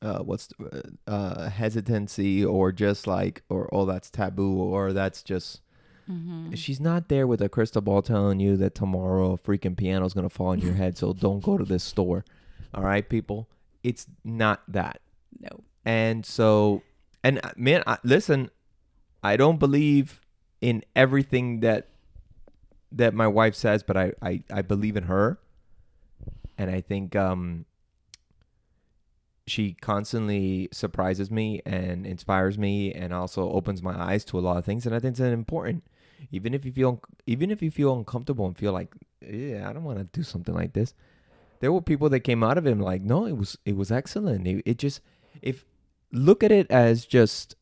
uh, 0.00 0.20
what's 0.20 0.46
the, 0.46 0.96
uh, 1.06 1.50
hesitancy 1.50 2.42
or 2.42 2.72
just 2.72 3.06
like 3.06 3.42
or 3.50 3.68
oh 3.70 3.84
that's 3.84 4.08
taboo 4.08 4.56
or 4.56 4.94
that's 4.94 5.22
just 5.22 5.60
mhm. 6.08 6.56
she's 6.56 6.80
not 6.80 7.08
there 7.08 7.26
with 7.26 7.40
a 7.40 7.48
crystal 7.48 7.82
ball 7.82 8.02
telling 8.02 8.40
you 8.40 8.56
that 8.56 8.74
tomorrow 8.74 9.32
a 9.32 9.38
freaking 9.38 9.76
piano's 9.76 10.14
gonna 10.14 10.30
fall 10.30 10.48
on 10.48 10.60
your 10.60 10.74
head, 10.74 10.96
so 10.96 11.12
don't 11.12 11.42
go 11.42 11.58
to 11.58 11.64
this 11.64 11.84
store. 11.84 12.24
All 12.74 12.82
right, 12.82 13.08
people, 13.08 13.48
it's 13.82 14.06
not 14.24 14.62
that. 14.68 15.00
no. 15.40 15.64
And 15.84 16.26
so, 16.26 16.82
and 17.24 17.40
uh, 17.42 17.52
man, 17.56 17.82
I, 17.86 17.96
listen, 18.04 18.50
I 19.22 19.36
don't 19.36 19.58
believe 19.58 20.20
in 20.60 20.84
everything 20.94 21.60
that 21.60 21.88
that 22.92 23.14
my 23.14 23.26
wife 23.26 23.54
says, 23.54 23.82
but 23.82 23.96
I, 23.96 24.12
I, 24.22 24.42
I 24.50 24.62
believe 24.62 24.96
in 24.96 25.04
her. 25.04 25.38
And 26.56 26.70
I 26.70 26.80
think 26.80 27.14
um, 27.14 27.66
she 29.46 29.74
constantly 29.74 30.68
surprises 30.72 31.30
me 31.30 31.60
and 31.64 32.06
inspires 32.06 32.58
me, 32.58 32.92
and 32.92 33.12
also 33.12 33.50
opens 33.50 33.82
my 33.82 33.98
eyes 33.98 34.24
to 34.26 34.38
a 34.38 34.40
lot 34.40 34.56
of 34.56 34.64
things. 34.64 34.86
And 34.86 34.94
I 34.94 34.98
think 34.98 35.12
it's 35.12 35.20
important, 35.20 35.84
even 36.30 36.54
if 36.54 36.64
you 36.64 36.72
feel 36.72 37.00
even 37.26 37.50
if 37.50 37.62
you 37.62 37.70
feel 37.70 37.94
uncomfortable 37.96 38.46
and 38.46 38.56
feel 38.56 38.72
like, 38.72 38.92
yeah, 39.20 39.68
I 39.68 39.72
don't 39.72 39.84
want 39.84 39.98
to 39.98 40.04
do 40.04 40.22
something 40.22 40.54
like 40.54 40.72
this. 40.72 40.94
There 41.60 41.72
were 41.72 41.82
people 41.82 42.08
that 42.10 42.20
came 42.20 42.44
out 42.44 42.56
of 42.58 42.66
it 42.66 42.78
like, 42.78 43.02
no, 43.02 43.26
it 43.26 43.36
was 43.36 43.56
it 43.64 43.76
was 43.76 43.90
excellent. 43.90 44.46
It, 44.46 44.62
it 44.64 44.78
just 44.78 45.00
if 45.42 45.64
look 46.12 46.42
at 46.42 46.52
it 46.52 46.70
as 46.70 47.04
just 47.04 47.54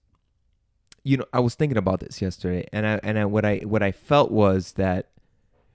you 1.03 1.17
know 1.17 1.25
i 1.33 1.39
was 1.41 1.55
thinking 1.55 1.77
about 1.79 2.01
this 2.01 2.21
yesterday 2.23 2.67
and 2.73 2.87
i 2.87 3.01
and 3.03 3.19
I, 3.19 3.25
what 3.25 3.45
i 3.45 3.59
what 3.59 3.83
i 3.83 3.93
felt 3.93 4.31
was 4.31 4.73
that 4.73 5.11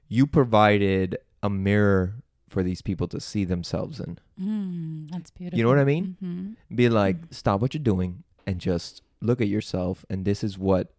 you 0.07 0.27
provided 0.27 1.17
a 1.43 1.50
mirror 1.50 2.15
for 2.50 2.63
these 2.63 2.81
people 2.81 3.07
to 3.09 3.19
see 3.19 3.45
themselves 3.45 4.00
in 4.00 4.17
Mm, 4.41 5.09
that's 5.11 5.31
beautiful. 5.31 5.57
you 5.57 5.63
know 5.63 5.69
what 5.69 5.79
i 5.79 5.83
mean 5.85 6.17
Mhm. 6.21 6.55
be 6.75 6.89
like 6.89 7.17
stop 7.29 7.61
what 7.61 7.73
you're 7.73 7.83
doing 7.83 8.23
and 8.47 8.59
just 8.59 9.01
look 9.21 9.39
at 9.41 9.47
yourself 9.47 10.03
and 10.09 10.25
this 10.25 10.43
is 10.43 10.57
what 10.57 10.93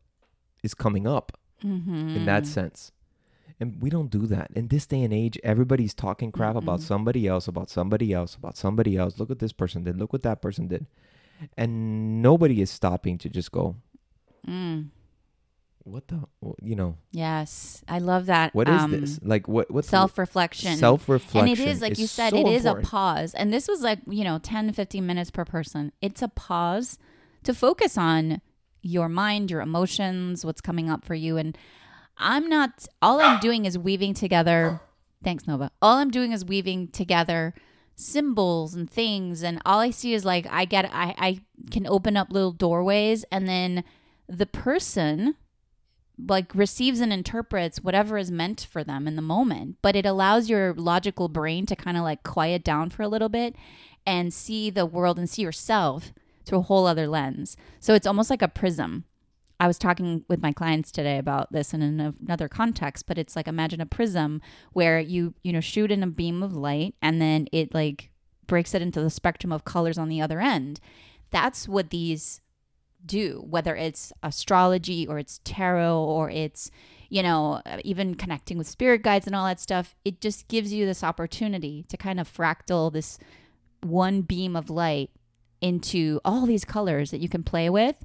is 0.63 0.73
coming 0.75 1.07
up 1.07 1.33
in 1.63 2.25
that 2.27 2.43
Mhm. 2.45 2.47
sense 2.47 2.93
and 3.61 3.81
we 3.81 3.89
don't 3.91 4.11
do 4.11 4.27
that 4.27 4.51
in 4.55 4.69
this 4.69 4.87
day 4.87 5.03
and 5.05 5.13
age 5.15 5.39
everybody's 5.45 5.95
talking 5.95 6.33
crap 6.33 6.57
about 6.57 6.81
Mm-mm. 6.81 6.83
somebody 6.93 7.27
else 7.29 7.47
about 7.47 7.71
somebody 7.71 8.13
else 8.13 8.35
about 8.35 8.57
somebody 8.57 8.97
else 8.97 9.19
look 9.19 9.29
what 9.29 9.39
this 9.39 9.53
person 9.53 9.85
did 9.85 9.97
look 9.99 10.13
what 10.13 10.23
that 10.23 10.43
person 10.43 10.67
did 10.69 10.87
and 11.57 12.23
nobody 12.23 12.61
is 12.61 12.71
stopping 12.71 13.19
to 13.19 13.29
just 13.29 13.53
go 13.53 13.77
Mm. 14.47 14.89
what 15.85 16.09
the 16.09 16.19
you 16.63 16.75
know 16.75 16.97
Yes, 17.13 17.83
I 17.89 17.99
love 18.01 18.27
that. 18.27 18.55
what 18.55 18.69
is 18.69 18.83
um, 18.83 18.91
this 18.91 19.21
like 19.23 19.47
what 19.47 19.71
what's 19.71 19.89
Self 19.89 20.19
reflection. 20.19 20.77
self-reflection 20.77 21.49
And 21.51 21.59
it 21.59 21.61
is, 21.61 21.81
like 21.81 21.99
you 21.99 22.07
said, 22.09 22.31
so 22.31 22.37
it 22.39 22.47
is 22.47 22.65
a 22.65 22.75
pause. 22.77 23.35
And 23.35 23.53
this 23.53 23.69
was 23.69 23.83
like, 23.83 24.01
you 24.09 24.25
know, 24.25 24.39
10, 24.39 24.73
15 24.73 25.07
minutes 25.07 25.31
per 25.31 25.45
person. 25.45 25.93
It's 26.01 26.23
a 26.23 26.29
pause 26.29 26.99
to 27.45 27.53
focus 27.55 27.97
on 27.99 28.41
your 28.83 29.09
mind, 29.09 29.51
your 29.51 29.61
emotions, 29.61 30.45
what's 30.45 30.61
coming 30.61 30.91
up 30.91 31.05
for 31.05 31.15
you. 31.15 31.37
And 31.37 31.57
I'm 32.19 32.49
not, 32.49 32.87
all 33.01 33.21
I'm 33.21 33.41
doing 33.41 33.65
is 33.65 33.79
weaving 33.79 34.15
together. 34.15 34.81
Thanks, 35.23 35.47
Nova. 35.47 35.71
All 35.81 35.97
I'm 35.97 36.11
doing 36.11 36.33
is 36.33 36.45
weaving 36.45 36.89
together 36.89 37.55
symbols 37.95 38.75
and 38.75 38.91
things. 38.91 39.43
And 39.43 39.61
all 39.65 39.81
I 39.81 39.91
see 39.91 40.15
is 40.15 40.25
like, 40.25 40.47
I 40.51 40.65
get, 40.65 40.87
I, 40.93 41.15
I 41.17 41.41
can 41.71 41.87
open 41.87 42.17
up 42.17 42.33
little 42.33 42.53
doorways 42.53 43.25
and 43.31 43.49
then 43.49 43.85
the 44.29 44.47
person 44.47 45.37
like 46.19 46.55
receives 46.55 47.01
and 47.01 47.13
interprets 47.13 47.83
whatever 47.83 48.19
is 48.19 48.31
meant 48.31 48.67
for 48.71 48.85
them 48.85 49.09
in 49.09 49.17
the 49.17 49.23
moment 49.23 49.77
but 49.83 49.97
it 49.97 50.07
allows 50.07 50.49
your 50.49 50.75
logical 50.75 51.29
brain 51.29 51.67
to 51.67 51.75
kind 51.75 51.97
of 51.97 52.03
like 52.03 52.23
quiet 52.23 52.63
down 52.63 52.91
for 52.91 53.03
a 53.03 53.09
little 53.09 53.29
bit 53.29 53.57
and 54.07 54.33
see 54.33 54.71
the 54.71 54.87
world 54.87 55.19
and 55.19 55.29
see 55.29 55.43
yourself 55.43 56.13
through 56.45 56.59
a 56.59 56.63
whole 56.63 56.87
other 56.87 57.07
lens 57.07 57.57
so 57.81 57.95
it's 57.95 58.07
almost 58.07 58.31
like 58.31 58.43
a 58.43 58.49
prism 58.49 59.05
I 59.63 59.69
was 59.69 59.79
talking 59.79 60.25
with 60.27 60.43
my 60.43 60.51
clients 60.51 60.91
today 60.91 61.19
about 61.19 61.53
this 61.53 61.73
in 61.73 61.83
another 61.83 62.49
context, 62.49 63.07
but 63.07 63.17
it's 63.17 63.37
like 63.37 63.47
imagine 63.47 63.81
a 63.81 63.87
prism 63.87 64.41
where 64.73 64.99
you 64.99 65.35
you 65.45 65.53
know 65.53 65.61
shoot 65.61 65.93
in 65.93 66.03
a 66.03 66.09
beam 66.09 66.43
of 66.43 66.57
light 66.57 66.97
and 67.01 67.23
then 67.23 67.47
it 67.53 67.73
like 67.73 68.11
breaks 68.49 68.75
it 68.75 68.83
into 68.83 69.01
the 69.01 69.09
spectrum 69.09 69.53
of 69.53 69.65
colors 69.65 69.99
on 69.99 70.09
the 70.09 70.21
other 70.21 70.41
end. 70.41 70.81
That's 71.31 71.69
what 71.69 71.91
these 71.91 72.41
do, 73.07 73.45
whether 73.49 73.77
it's 73.77 74.13
astrology 74.25 75.07
or 75.07 75.21
it's 75.21 75.41
tarot 75.45 75.97
or 75.97 76.29
it's 76.29 76.73
you 77.09 77.23
know 77.23 77.63
even 77.85 78.17
connecting 78.17 78.59
with 78.59 78.67
spirit 78.67 79.05
guides 79.05 79.29
and 79.29 79.37
all 79.37 79.47
that 79.47 79.61
stuff. 79.61 79.95
It 80.05 80.21
just 80.21 80.49
gives 80.49 80.73
you 80.73 80.87
this 80.87 81.05
opportunity 81.05 81.85
to 81.87 81.97
kind 81.97 82.19
of 82.19 82.29
fractal 82.29 82.93
this 82.93 83.17
one 83.81 84.23
beam 84.23 84.57
of 84.57 84.71
light 84.71 85.11
into 85.63 86.21
all 86.25 86.45
these 86.45 86.65
colors 86.65 87.11
that 87.11 87.21
you 87.21 87.29
can 87.29 87.43
play 87.43 87.71
with 87.71 87.97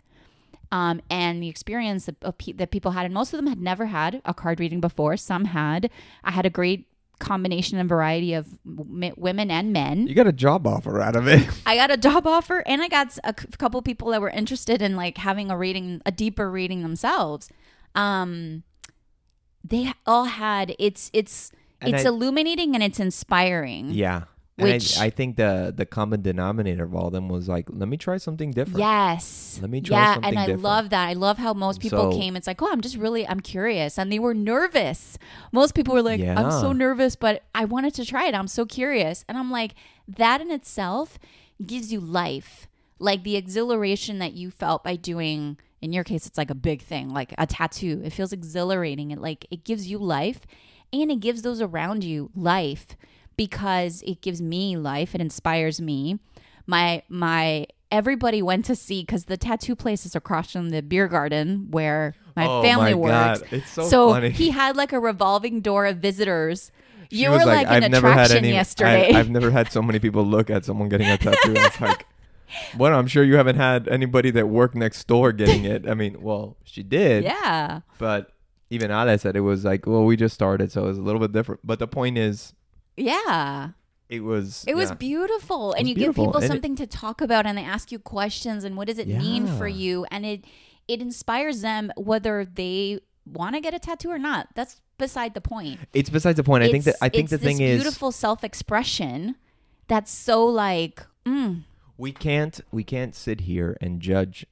um, 0.71 1.01
and 1.09 1.41
the 1.41 1.49
experience 1.49 2.05
that, 2.05 2.21
that 2.21 2.71
people 2.71 2.91
had. 2.91 3.05
And 3.05 3.13
most 3.13 3.33
of 3.33 3.37
them 3.37 3.47
had 3.47 3.59
never 3.59 3.87
had 3.87 4.21
a 4.25 4.33
card 4.33 4.59
reading 4.59 4.79
before. 4.79 5.17
Some 5.17 5.45
had. 5.45 5.89
I 6.23 6.31
had 6.31 6.45
a 6.45 6.49
great 6.49 6.87
combination 7.19 7.79
and 7.79 7.89
variety 7.89 8.33
of 8.33 8.47
m- 8.65 9.13
women 9.17 9.49
and 9.49 9.73
men. 9.73 10.07
You 10.07 10.13
got 10.13 10.27
a 10.27 10.31
job 10.31 10.67
offer 10.67 11.01
out 11.01 11.15
of 11.15 11.27
it. 11.27 11.47
I 11.65 11.75
got 11.75 11.89
a 11.89 11.97
job 11.97 12.27
offer, 12.27 12.63
and 12.67 12.81
I 12.81 12.87
got 12.87 13.17
a 13.23 13.33
c- 13.37 13.47
couple 13.57 13.81
people 13.81 14.11
that 14.11 14.21
were 14.21 14.29
interested 14.29 14.81
in 14.81 14.95
like 14.95 15.17
having 15.17 15.49
a 15.49 15.57
reading, 15.57 16.01
a 16.05 16.11
deeper 16.11 16.49
reading 16.51 16.83
themselves. 16.83 17.49
Um, 17.95 18.63
they 19.63 19.91
all 20.05 20.25
had 20.25 20.75
it's 20.77 21.09
it's 21.13 21.51
and 21.81 21.93
it's 21.93 22.05
I, 22.05 22.09
illuminating 22.09 22.75
and 22.75 22.83
it's 22.83 22.99
inspiring. 22.99 23.89
Yeah. 23.89 24.23
Which 24.59 24.97
I, 24.97 25.05
I, 25.05 25.09
think 25.11 25.37
the 25.37 25.71
the 25.75 25.85
common 25.85 26.23
denominator 26.23 26.83
of 26.83 26.95
all 26.95 27.07
of 27.07 27.13
them 27.13 27.29
was 27.29 27.47
like, 27.47 27.67
let 27.69 27.87
me 27.87 27.95
try 27.95 28.17
something 28.17 28.49
different. 28.49 28.79
Yes. 28.79 29.59
Let 29.61 29.69
me 29.69 29.81
try 29.81 29.97
yeah, 29.97 30.15
and 30.15 30.39
I 30.39 30.47
different. 30.47 30.63
love 30.63 30.89
that. 30.89 31.07
I 31.07 31.13
love 31.13 31.37
how 31.37 31.53
most 31.53 31.79
people 31.79 32.11
so, 32.11 32.17
came. 32.17 32.35
It's 32.35 32.47
like, 32.47 32.59
oh, 32.63 32.71
I'm 32.71 32.81
just 32.81 32.97
really, 32.97 33.27
I'm 33.27 33.39
curious, 33.39 33.99
and 33.99 34.11
they 34.11 34.17
were 34.17 34.33
nervous. 34.33 35.19
Most 35.51 35.75
people 35.75 35.93
were 35.93 36.01
like, 36.01 36.19
yeah. 36.19 36.39
I'm 36.39 36.49
so 36.49 36.71
nervous, 36.71 37.15
but 37.15 37.43
I 37.53 37.65
wanted 37.65 37.93
to 37.95 38.05
try 38.05 38.25
it. 38.25 38.33
I'm 38.33 38.47
so 38.47 38.65
curious, 38.65 39.23
and 39.29 39.37
I'm 39.37 39.51
like, 39.51 39.75
that 40.07 40.41
in 40.41 40.49
itself 40.49 41.19
gives 41.63 41.93
you 41.93 41.99
life, 41.99 42.67
like 42.97 43.23
the 43.23 43.35
exhilaration 43.35 44.17
that 44.19 44.33
you 44.33 44.49
felt 44.49 44.83
by 44.83 44.95
doing. 44.95 45.57
In 45.79 45.93
your 45.93 46.03
case, 46.03 46.25
it's 46.25 46.39
like 46.39 46.49
a 46.49 46.55
big 46.55 46.81
thing, 46.81 47.13
like 47.13 47.35
a 47.37 47.45
tattoo. 47.45 48.01
It 48.03 48.09
feels 48.09 48.33
exhilarating. 48.33 49.11
It 49.11 49.19
like 49.19 49.45
it 49.51 49.63
gives 49.63 49.85
you 49.87 49.99
life, 49.99 50.41
and 50.91 51.11
it 51.11 51.19
gives 51.19 51.43
those 51.43 51.61
around 51.61 52.03
you 52.03 52.31
life 52.33 52.97
because 53.37 54.03
it 54.05 54.21
gives 54.21 54.41
me 54.41 54.75
life. 54.75 55.15
It 55.15 55.21
inspires 55.21 55.79
me. 55.79 56.19
My 56.65 57.03
my 57.07 57.67
everybody 57.91 58.41
went 58.41 58.65
to 58.65 58.75
see 58.75 59.01
because 59.01 59.25
the 59.25 59.37
tattoo 59.37 59.75
place 59.75 60.05
is 60.05 60.15
across 60.15 60.51
from 60.51 60.69
the 60.69 60.81
beer 60.81 61.07
garden 61.07 61.67
where 61.69 62.15
my 62.35 62.45
oh 62.45 62.61
family 62.61 62.93
my 62.93 62.99
works. 62.99 63.39
God. 63.39 63.47
It's 63.51 63.71
so, 63.71 63.87
so 63.87 64.09
funny. 64.11 64.29
he 64.31 64.49
had 64.49 64.75
like 64.75 64.91
a 64.91 64.99
revolving 64.99 65.61
door 65.61 65.85
of 65.85 65.97
visitors. 65.97 66.71
She 67.09 67.23
you 67.23 67.29
were 67.29 67.37
like, 67.37 67.67
like 67.67 67.83
an 67.83 67.93
attraction 67.93 68.37
any, 68.37 68.51
yesterday. 68.51 69.13
I, 69.13 69.17
have 69.17 69.29
never 69.29 69.49
had 69.49 69.71
so 69.71 69.81
many 69.81 69.99
people 69.99 70.25
look 70.25 70.49
at 70.49 70.65
someone 70.65 70.89
getting 70.89 71.07
a 71.07 71.17
tattoo. 71.17 71.53
it's 71.55 71.79
like, 71.79 72.05
well, 72.77 72.93
I'm 72.93 73.07
sure 73.07 73.23
you 73.23 73.37
haven't 73.37 73.55
had 73.55 73.87
anybody 73.87 74.29
that 74.31 74.49
worked 74.49 74.75
next 74.75 75.07
door 75.07 75.31
getting 75.31 75.63
it. 75.63 75.87
I 75.87 75.93
mean, 75.93 76.21
well, 76.21 76.57
she 76.63 76.83
did. 76.83 77.23
Yeah. 77.37 77.81
But 77.97 78.33
even 78.69 78.91
Ale 78.91 79.17
said 79.17 79.37
it 79.37 79.41
was 79.41 79.63
like, 79.63 79.85
well, 79.87 80.03
we 80.03 80.17
just 80.17 80.35
started, 80.35 80.71
so 80.71 80.83
it 80.83 80.87
was 80.87 80.97
a 80.97 81.01
little 81.01 81.21
bit 81.21 81.31
different. 81.31 81.61
But 81.63 81.79
the 81.79 81.87
point 81.87 82.17
is, 82.17 82.53
yeah. 82.97 83.69
It 84.09 84.21
was 84.21 84.63
It 84.67 84.75
was 84.75 84.91
beautiful. 84.93 85.73
and 85.73 85.87
you 85.87 85.95
beautiful. 85.95 86.25
give 86.25 86.27
people 86.27 86.41
and 86.41 86.47
something 86.47 86.73
it, 86.73 86.77
to 86.77 86.87
talk 86.87 87.21
about 87.21 87.45
and 87.45 87.57
they 87.57 87.63
ask 87.63 87.91
you 87.91 87.99
questions 87.99 88.63
and 88.63 88.77
what 88.77 88.87
does 88.87 88.97
it 88.97 89.07
yeah. 89.07 89.19
mean 89.19 89.47
for 89.57 89.67
you? 89.67 90.05
And 90.11 90.25
it 90.25 90.45
it 90.87 91.01
inspires 91.01 91.61
them 91.61 91.91
whether 91.97 92.45
they 92.45 92.99
want 93.25 93.55
to 93.55 93.61
get 93.61 93.73
a 93.73 93.79
tattoo 93.79 94.09
or 94.09 94.17
not. 94.17 94.47
That's 94.55 94.81
beside 94.97 95.33
the 95.33 95.41
point. 95.41 95.79
It's 95.93 96.09
beside 96.09 96.37
the 96.37 96.43
point. 96.43 96.63
It's, 96.63 96.69
I 96.69 96.71
think 96.71 96.83
that 96.85 96.95
I 97.01 97.09
think 97.09 97.29
the 97.29 97.37
thing 97.37 97.59
is 97.61 97.81
beautiful 97.81 98.11
self 98.11 98.43
expression 98.43 99.35
that's 99.87 100.11
so 100.11 100.45
like 100.45 101.05
mm. 101.25 101.63
we 101.97 102.11
can't 102.11 102.59
we 102.71 102.83
can't 102.83 103.15
sit 103.15 103.41
here 103.41 103.77
and 103.81 103.99
judge 104.01 104.45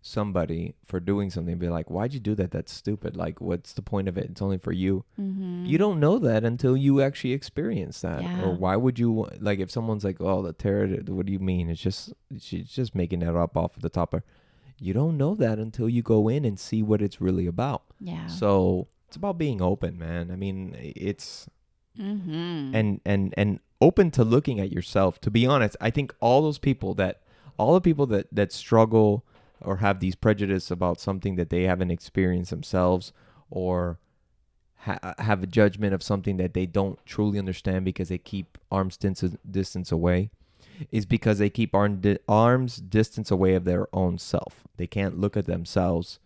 somebody 0.00 0.74
for 0.84 1.00
doing 1.00 1.30
something 1.30 1.58
be 1.58 1.68
like 1.68 1.90
why'd 1.90 2.14
you 2.14 2.20
do 2.20 2.34
that? 2.34 2.50
That's 2.50 2.72
stupid. 2.72 3.16
Like 3.16 3.40
what's 3.40 3.72
the 3.72 3.82
point 3.82 4.08
of 4.08 4.16
it? 4.16 4.26
It's 4.30 4.42
only 4.42 4.58
for 4.58 4.72
you. 4.72 5.04
Mm-hmm. 5.20 5.66
you 5.66 5.78
don't 5.78 6.00
know 6.00 6.18
that 6.18 6.44
until 6.44 6.76
you 6.76 7.00
actually 7.02 7.32
experience 7.32 8.00
that. 8.02 8.22
Yeah. 8.22 8.42
or 8.42 8.54
why 8.54 8.76
would 8.76 8.98
you 8.98 9.28
like 9.40 9.58
if 9.58 9.70
someone's 9.70 10.04
like 10.04 10.20
oh 10.20 10.42
the 10.42 10.52
tarot 10.52 10.98
what 11.08 11.26
do 11.26 11.32
you 11.32 11.38
mean? 11.38 11.68
It's 11.68 11.80
just 11.80 12.12
she's 12.40 12.68
just 12.68 12.94
making 12.94 13.20
that 13.20 13.36
up 13.36 13.56
off 13.56 13.76
of 13.76 13.82
the 13.82 13.88
top 13.88 14.14
of 14.14 14.22
you 14.80 14.94
don't 14.94 15.16
know 15.16 15.34
that 15.34 15.58
until 15.58 15.88
you 15.88 16.02
go 16.02 16.28
in 16.28 16.44
and 16.44 16.58
see 16.58 16.82
what 16.82 17.02
it's 17.02 17.20
really 17.20 17.46
about. 17.46 17.82
Yeah. 18.00 18.26
So 18.28 18.88
it's 19.08 19.16
about 19.16 19.38
being 19.38 19.60
open 19.60 19.98
man. 19.98 20.30
I 20.30 20.36
mean 20.36 20.76
it's 20.78 21.48
mm-hmm. 21.98 22.74
and 22.74 23.00
and 23.04 23.34
and 23.36 23.60
open 23.80 24.10
to 24.12 24.24
looking 24.24 24.60
at 24.60 24.70
yourself. 24.70 25.20
To 25.22 25.30
be 25.30 25.46
honest 25.46 25.76
i 25.80 25.90
think 25.90 26.14
all 26.20 26.42
those 26.42 26.58
people 26.58 26.94
that 26.94 27.22
all 27.58 27.74
the 27.74 27.80
people 27.80 28.06
that 28.06 28.28
that 28.32 28.52
struggle 28.52 29.26
or 29.60 29.78
have 29.78 30.00
these 30.00 30.14
prejudice 30.14 30.70
about 30.70 31.00
something 31.00 31.36
that 31.36 31.50
they 31.50 31.64
haven't 31.64 31.90
experienced 31.90 32.50
themselves 32.50 33.12
or 33.50 33.98
ha- 34.76 35.14
have 35.18 35.42
a 35.42 35.46
judgment 35.46 35.94
of 35.94 36.02
something 36.02 36.36
that 36.36 36.54
they 36.54 36.66
don't 36.66 37.04
truly 37.06 37.38
understand 37.38 37.84
because 37.84 38.08
they 38.08 38.18
keep 38.18 38.58
arm's 38.70 38.96
distance 38.96 39.92
away 39.92 40.30
is 40.90 41.06
because 41.06 41.38
they 41.38 41.50
keep 41.50 41.74
arm 41.74 42.00
di- 42.00 42.18
arm's 42.28 42.76
distance 42.76 43.30
away 43.30 43.54
of 43.54 43.64
their 43.64 43.88
own 43.92 44.18
self. 44.18 44.64
They 44.76 44.86
can't 44.86 45.18
look 45.18 45.36
at 45.36 45.46
themselves 45.46 46.18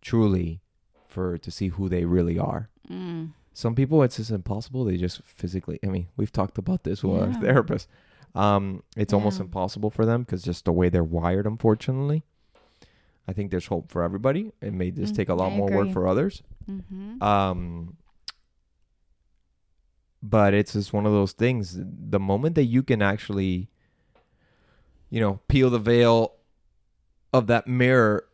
truly 0.00 0.60
for 1.06 1.38
to 1.38 1.50
see 1.50 1.68
who 1.68 1.88
they 1.88 2.04
really 2.04 2.38
are. 2.38 2.68
Mm. 2.88 3.32
Some 3.52 3.74
people 3.74 4.02
it's 4.02 4.16
just 4.16 4.30
impossible. 4.30 4.84
They 4.84 4.96
just 4.96 5.22
physically. 5.24 5.80
I 5.82 5.88
mean, 5.88 6.08
we've 6.16 6.32
talked 6.32 6.58
about 6.58 6.84
this 6.84 7.02
with 7.02 7.16
yeah. 7.16 7.26
our 7.26 7.32
therapist. 7.40 7.88
Um, 8.34 8.82
it's 8.96 9.12
yeah. 9.12 9.18
almost 9.18 9.40
impossible 9.40 9.90
for 9.90 10.06
them 10.06 10.22
because 10.22 10.42
just 10.42 10.64
the 10.64 10.72
way 10.72 10.88
they're 10.88 11.02
wired, 11.02 11.46
unfortunately. 11.46 12.24
I 13.28 13.34
think 13.34 13.50
there's 13.50 13.66
hope 13.66 13.92
for 13.92 14.02
everybody. 14.02 14.52
It 14.62 14.72
may 14.72 14.90
just 14.90 15.12
mm, 15.12 15.16
take 15.16 15.28
a 15.28 15.34
lot 15.34 15.52
I 15.52 15.56
more 15.56 15.68
agree. 15.68 15.78
work 15.84 15.92
for 15.92 16.08
others. 16.08 16.42
Mm-hmm. 16.68 17.22
Um, 17.22 17.98
but 20.22 20.54
it's 20.54 20.72
just 20.72 20.94
one 20.94 21.04
of 21.04 21.12
those 21.12 21.32
things. 21.32 21.76
The 21.78 22.18
moment 22.18 22.54
that 22.54 22.64
you 22.64 22.82
can 22.82 23.02
actually, 23.02 23.68
you 25.10 25.20
know, 25.20 25.40
peel 25.46 25.68
the 25.68 25.78
veil 25.78 26.32
of 27.34 27.48
that 27.48 27.66
mirror 27.66 28.24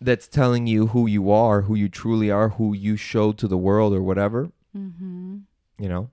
that's 0.00 0.28
telling 0.28 0.68
you 0.68 0.88
who 0.88 1.08
you 1.08 1.32
are, 1.32 1.62
who 1.62 1.74
you 1.74 1.88
truly 1.88 2.30
are, 2.30 2.50
who 2.50 2.74
you 2.74 2.96
show 2.96 3.32
to 3.32 3.48
the 3.48 3.58
world 3.58 3.92
or 3.92 4.02
whatever, 4.02 4.52
mm-hmm. 4.76 5.38
you 5.80 5.88
know, 5.88 6.10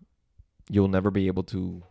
you'll 0.68 0.88
never 0.88 1.12
be 1.12 1.28
able 1.28 1.44
to 1.44 1.84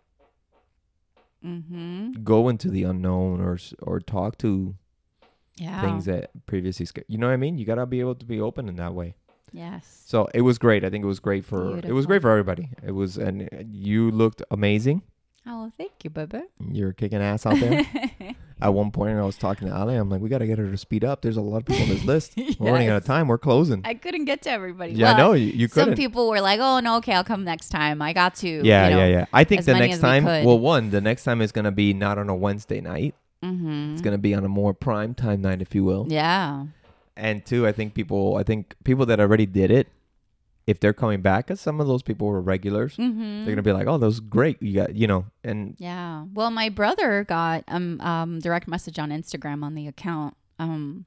mm-hmm. 1.44 2.10
go 2.24 2.48
into 2.48 2.68
the 2.68 2.82
unknown 2.82 3.40
or 3.40 3.56
or 3.82 4.00
talk 4.00 4.36
to 4.38 4.74
yeah. 5.60 5.80
things 5.82 6.06
that 6.06 6.30
previously 6.46 6.86
scared. 6.86 7.04
You 7.08 7.18
know 7.18 7.26
what 7.26 7.34
I 7.34 7.36
mean? 7.36 7.58
You 7.58 7.64
gotta 7.64 7.86
be 7.86 8.00
able 8.00 8.14
to 8.14 8.26
be 8.26 8.40
open 8.40 8.68
in 8.68 8.76
that 8.76 8.94
way. 8.94 9.14
Yes. 9.52 10.02
So 10.06 10.28
it 10.32 10.42
was 10.42 10.58
great. 10.58 10.84
I 10.84 10.90
think 10.90 11.04
it 11.04 11.08
was 11.08 11.20
great 11.20 11.44
for 11.44 11.64
Beautiful. 11.64 11.90
it 11.90 11.92
was 11.92 12.06
great 12.06 12.22
for 12.22 12.30
everybody. 12.30 12.70
It 12.84 12.92
was 12.92 13.18
and 13.18 13.48
you 13.70 14.10
looked 14.10 14.42
amazing. 14.50 15.02
Oh, 15.46 15.72
thank 15.78 15.92
you, 16.04 16.10
baby. 16.10 16.42
You're 16.70 16.92
kicking 16.92 17.20
ass 17.20 17.46
out 17.46 17.58
there. 17.58 17.84
At 18.62 18.74
one 18.74 18.90
point, 18.90 19.16
I 19.16 19.22
was 19.22 19.38
talking 19.38 19.68
to 19.68 19.74
Ali. 19.74 19.96
I'm 19.96 20.10
like, 20.10 20.20
we 20.20 20.28
got 20.28 20.38
to 20.38 20.46
get 20.46 20.58
her 20.58 20.70
to 20.70 20.76
speed 20.76 21.02
up. 21.02 21.22
There's 21.22 21.38
a 21.38 21.40
lot 21.40 21.58
of 21.58 21.64
people 21.64 21.82
on 21.84 21.88
this 21.88 22.04
list. 22.04 22.32
yes. 22.36 22.56
We're 22.60 22.72
running 22.72 22.90
out 22.90 22.98
of 22.98 23.06
time. 23.06 23.26
We're 23.26 23.38
closing. 23.38 23.80
I 23.86 23.94
couldn't 23.94 24.26
get 24.26 24.42
to 24.42 24.50
everybody. 24.50 24.92
Yeah, 24.92 25.16
well, 25.16 25.28
no, 25.28 25.32
you, 25.32 25.46
you 25.46 25.68
couldn't. 25.68 25.90
Some 25.90 25.96
people 25.96 26.28
were 26.28 26.42
like, 26.42 26.60
oh, 26.60 26.80
no, 26.80 26.98
okay, 26.98 27.14
I'll 27.14 27.24
come 27.24 27.44
next 27.44 27.70
time. 27.70 28.02
I 28.02 28.12
got 28.12 28.34
to. 28.36 28.48
Yeah, 28.48 28.88
you 28.88 28.94
know, 28.94 29.00
yeah, 29.00 29.06
yeah. 29.06 29.26
I 29.32 29.44
think 29.44 29.64
the 29.64 29.72
next 29.72 30.00
time, 30.00 30.24
well, 30.24 30.58
one, 30.58 30.90
the 30.90 31.00
next 31.00 31.24
time 31.24 31.40
is 31.40 31.52
going 31.52 31.64
to 31.64 31.70
be 31.70 31.94
not 31.94 32.18
on 32.18 32.28
a 32.28 32.34
Wednesday 32.34 32.82
night. 32.82 33.14
Mm-hmm. 33.44 33.92
It's 33.92 34.02
gonna 34.02 34.18
be 34.18 34.34
on 34.34 34.44
a 34.44 34.48
more 34.48 34.74
prime 34.74 35.14
time 35.14 35.42
night, 35.42 35.62
if 35.62 35.74
you 35.74 35.84
will. 35.84 36.06
Yeah. 36.08 36.66
And 37.16 37.44
two, 37.44 37.66
I 37.66 37.72
think 37.72 37.94
people, 37.94 38.36
I 38.36 38.42
think 38.42 38.74
people 38.84 39.06
that 39.06 39.20
already 39.20 39.46
did 39.46 39.70
it, 39.70 39.88
if 40.66 40.78
they're 40.78 40.92
coming 40.92 41.20
back, 41.20 41.46
because 41.46 41.60
some 41.60 41.80
of 41.80 41.86
those 41.86 42.02
people 42.02 42.28
were 42.28 42.40
regulars, 42.40 42.96
mm-hmm. 42.96 43.44
they're 43.44 43.54
gonna 43.54 43.62
be 43.62 43.72
like, 43.72 43.86
"Oh, 43.86 43.98
that 43.98 44.06
was 44.06 44.20
great." 44.20 44.62
You 44.62 44.74
got, 44.74 44.94
you 44.94 45.06
know, 45.06 45.26
and 45.42 45.74
yeah. 45.78 46.24
Well, 46.32 46.50
my 46.50 46.68
brother 46.68 47.24
got 47.24 47.64
um 47.68 48.00
um 48.00 48.38
direct 48.38 48.68
message 48.68 48.98
on 48.98 49.10
Instagram 49.10 49.64
on 49.64 49.74
the 49.74 49.86
account 49.86 50.36
um 50.58 51.06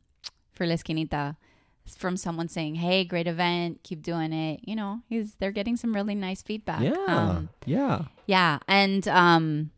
for 0.52 0.66
La 0.66 0.74
Esquinita 0.74 1.38
from 1.98 2.18
someone 2.18 2.48
saying, 2.48 2.75
"Hey, 2.75 3.04
great 3.04 3.28
event, 3.28 3.82
keep 3.84 4.02
doing 4.02 4.34
it." 4.34 4.62
You 4.63 4.75
know, 4.75 5.02
he's 5.08 5.36
they're 5.36 5.52
getting 5.52 5.78
some 5.78 5.94
really 5.94 6.16
nice 6.16 6.42
feedback. 6.42 6.82
Yeah, 6.82 7.06
um, 7.08 7.50
yeah, 7.66 8.06
yeah, 8.25 8.60
and 8.68 9.08
um, 9.08 9.72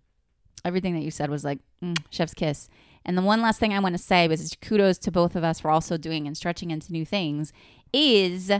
everything 0.64 0.94
that 0.96 1.02
you 1.02 1.12
said 1.12 1.30
was 1.30 1.44
like 1.44 1.60
mm, 1.86 1.98
chef's 2.10 2.34
kiss. 2.34 2.70
And 3.06 3.16
the 3.18 3.22
one 3.22 3.42
last 3.42 3.60
thing 3.60 3.72
I 3.74 3.80
want 3.80 3.94
to 3.96 4.02
say 4.02 4.28
was 4.28 4.58
kudos 4.62 4.98
to 5.00 5.12
both 5.12 5.36
of 5.36 5.44
us 5.44 5.60
for 5.60 5.70
also 5.70 5.96
doing 5.98 6.26
and 6.26 6.36
stretching 6.36 6.72
into 6.72 6.92
new 6.92 7.06
things 7.06 7.54
is 7.94 8.52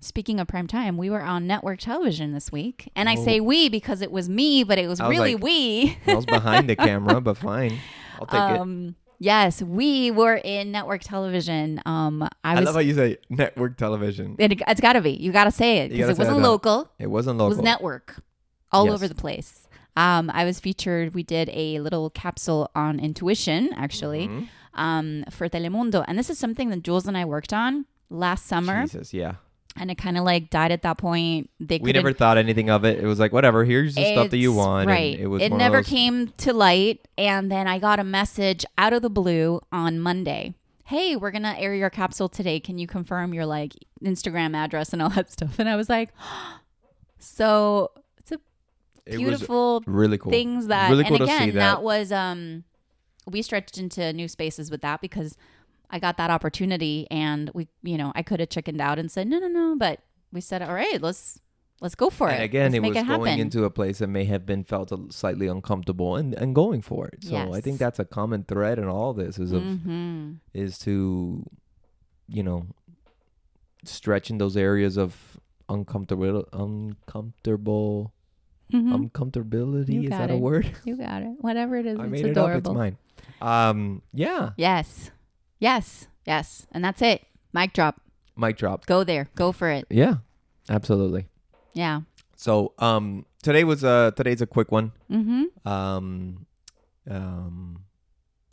speaking 0.00 0.40
of 0.40 0.46
prime 0.46 0.66
time, 0.66 0.96
we 0.96 1.10
were 1.10 1.22
on 1.22 1.46
network 1.46 1.80
television 1.80 2.32
this 2.32 2.52
week. 2.52 2.90
And 2.94 3.08
I 3.08 3.16
Oh. 3.16 3.24
say 3.24 3.40
we 3.40 3.68
because 3.68 4.00
it 4.02 4.10
was 4.12 4.28
me, 4.28 4.62
but 4.64 4.78
it 4.78 4.88
was, 4.88 5.00
was 5.00 5.10
really 5.10 5.34
like, 5.34 5.42
we. 5.42 5.98
I 6.06 6.14
was 6.14 6.26
behind 6.26 6.68
the 6.68 6.76
camera, 6.88 7.20
but 7.20 7.36
fine. 7.36 7.78
I'll 8.18 8.26
take 8.26 8.34
it. 8.56 8.60
Um, 8.60 8.94
yes, 9.18 9.60
we 9.62 10.10
were 10.10 10.36
in 10.36 10.70
network 10.72 11.02
television. 11.02 11.82
Um, 11.84 12.22
I 12.22 12.28
I 12.44 12.54
was. 12.56 12.64
love 12.66 12.74
how 12.76 12.80
you 12.80 12.94
say 12.94 13.18
network 13.28 13.76
television. 13.76 14.36
it, 14.38 14.60
it's 14.66 14.80
got 14.80 14.94
to 14.94 15.00
be. 15.00 15.10
You 15.12 15.32
got 15.32 15.44
to 15.44 15.50
say 15.50 15.78
it 15.78 15.90
because 15.90 16.10
it 16.10 16.18
wasn't 16.18 16.38
local. 16.40 16.88
It 16.98 17.08
wasn't 17.08 17.38
local. 17.38 17.52
It 17.52 17.56
was 17.56 17.64
network, 17.64 18.22
all 18.72 18.86
Yes. 18.86 18.94
over 18.94 19.08
the 19.08 19.14
place. 19.14 19.66
Um, 19.96 20.30
I 20.34 20.44
was 20.44 20.60
featured. 20.60 21.14
We 21.14 21.22
did 21.22 21.48
a 21.52 21.80
little 21.80 22.10
capsule 22.10 22.70
on 22.74 23.00
intuition, 23.00 23.70
actually, 23.74 24.28
Mhm. 24.28 24.48
um, 24.74 25.24
for 25.30 25.48
Telemundo, 25.48 26.04
and 26.06 26.18
this 26.18 26.28
is 26.30 26.38
something 26.38 26.68
that 26.70 26.82
Jules 26.82 27.06
and 27.06 27.16
I 27.16 27.24
worked 27.24 27.52
on 27.52 27.86
last 28.10 28.46
summer, 28.46 28.82
Jesus, 28.82 29.14
yeah. 29.14 29.36
and 29.74 29.90
it 29.90 29.96
kind 29.96 30.18
of 30.18 30.24
like 30.24 30.50
died 30.50 30.70
at 30.70 30.82
that 30.82 30.98
point. 30.98 31.48
They 31.58 31.78
We 31.78 31.92
never 31.92 32.12
thought 32.12 32.36
anything 32.38 32.68
of 32.70 32.84
it. 32.84 32.98
It 33.02 33.06
was 33.06 33.18
like 33.18 33.32
whatever. 33.32 33.64
Here's 33.64 33.94
the 33.94 34.04
stuff 34.12 34.30
that 34.30 34.36
you 34.38 34.52
want. 34.52 34.82
and 34.82 34.90
Right. 34.90 35.18
it 35.18 35.26
was. 35.28 35.40
it 35.42 35.50
never 35.52 35.78
those- 35.78 35.88
came 35.88 36.28
to 36.38 36.52
light. 36.52 37.00
And 37.18 37.50
then 37.50 37.66
I 37.66 37.78
got 37.78 37.98
a 37.98 38.04
message 38.04 38.64
out 38.76 38.92
of 38.92 39.00
the 39.02 39.10
blue 39.10 39.60
on 39.72 39.98
Monday. 39.98 40.54
Hey, 40.84 41.16
we're 41.16 41.30
gonna 41.32 41.56
air 41.58 41.74
your 41.74 41.90
capsule 41.90 42.28
today. 42.28 42.60
Can 42.60 42.78
you 42.78 42.86
confirm 42.86 43.32
your 43.34 43.44
like 43.46 43.72
Instagram 44.04 44.54
address 44.54 44.92
and 44.92 45.00
all 45.02 45.08
that 45.10 45.30
stuff? 45.36 45.58
And 45.58 45.68
I 45.68 45.74
was 45.76 45.88
like, 45.88 46.10
so 47.18 47.90
it's 48.18 48.30
a 48.32 48.34
It 48.34 48.40
was 48.94 48.95
beautiful 49.06 49.82
really 49.86 50.18
cool. 50.18 50.30
things 50.30 50.66
that 50.68 50.90
really 50.90 51.04
and 51.04 51.08
cool 51.08 51.18
to 51.18 51.24
again 51.24 51.46
see 51.46 51.50
that. 51.52 51.82
was 51.82 52.12
um 52.12 52.64
we 53.30 53.42
stretched 53.42 53.78
into 53.78 54.12
new 54.12 54.28
spaces 54.28 54.70
with 54.70 54.82
that 54.82 55.00
because 55.00 55.36
I 55.90 55.98
got 55.98 56.16
that 56.16 56.30
opportunity 56.30 57.06
and 57.10 57.50
we 57.54 57.68
you 57.82 57.96
know 57.96 58.12
I 58.14 58.22
could 58.22 58.40
have 58.40 58.48
chickened 58.48 58.80
out 58.80 58.98
and 58.98 59.10
said 59.10 59.26
no 59.26 59.38
no 59.38 59.48
no 59.48 59.76
but 59.76 60.00
we 60.32 60.40
said 60.40 60.62
all 60.62 60.74
right 60.74 61.00
let's 61.00 61.40
let's 61.80 61.94
go 61.94 62.10
for 62.10 62.28
and 62.28 62.42
it 62.42 62.44
again, 62.44 62.72
let's 62.72 62.76
it 62.76 62.88
was 62.88 62.96
it 62.96 63.06
going 63.06 63.38
into 63.38 63.64
a 63.64 63.70
place 63.70 63.98
that 63.98 64.08
may 64.08 64.24
have 64.24 64.46
been 64.46 64.64
felt 64.64 64.92
slightly 65.12 65.46
uncomfortable 65.46 66.16
and, 66.16 66.34
and 66.34 66.54
going 66.54 66.80
for 66.82 67.06
it. 67.06 67.22
So 67.22 67.52
I 67.52 67.60
think 67.60 67.78
that's 67.78 67.98
a 67.98 68.04
common 68.04 68.44
thread 68.44 68.78
in 68.78 68.86
all 68.86 69.12
this 69.12 69.38
is 69.38 69.52
of 69.52 69.62
hmm 69.62 70.32
is 70.54 70.78
to, 70.80 71.44
you 72.28 72.42
know, 72.42 72.66
stretch 73.84 74.30
in 74.30 74.38
those 74.38 74.56
areas 74.56 74.96
of 74.96 75.38
uncomfortable 75.68 76.48
uncomfortable 76.52 78.12
hmm 78.70 78.92
uncomfortability. 78.94 80.04
Is 80.04 80.10
that 80.10 80.30
a 80.30 80.36
word? 80.36 80.70
you 80.84 80.96
got 80.96 81.22
it 81.22 81.34
whatever 81.40 81.76
it 81.76 81.86
is 81.86 81.98
I 81.98 82.04
it's 82.04 82.12
made 82.12 82.24
it 82.26 82.30
adorable 82.32 82.78
up. 82.80 82.88
It's 82.88 82.98
mine. 83.40 83.68
Um, 83.68 84.02
yeah. 84.12 84.50
yes 84.56 85.10
yes 85.58 86.06
yes 86.26 86.66
and 86.72 86.84
that's 86.84 87.02
it 87.02 87.22
mic 87.52 87.72
drop 87.72 88.00
Mic 88.36 88.56
drop. 88.58 88.84
go 88.86 89.02
there 89.04 89.28
go 89.34 89.52
for 89.52 89.70
it 89.70 89.86
Yeah, 89.90 90.16
absolutely. 90.68 91.26
yeah 91.74 92.00
So 92.36 92.72
um, 92.78 93.24
today 93.42 93.64
was 93.64 93.82
uh 93.84 94.10
today's 94.16 94.40
a 94.42 94.46
quick 94.46 94.70
one. 94.72 94.92
mm-hmm 95.10 95.44
Um, 95.68 96.46
um, 97.08 97.84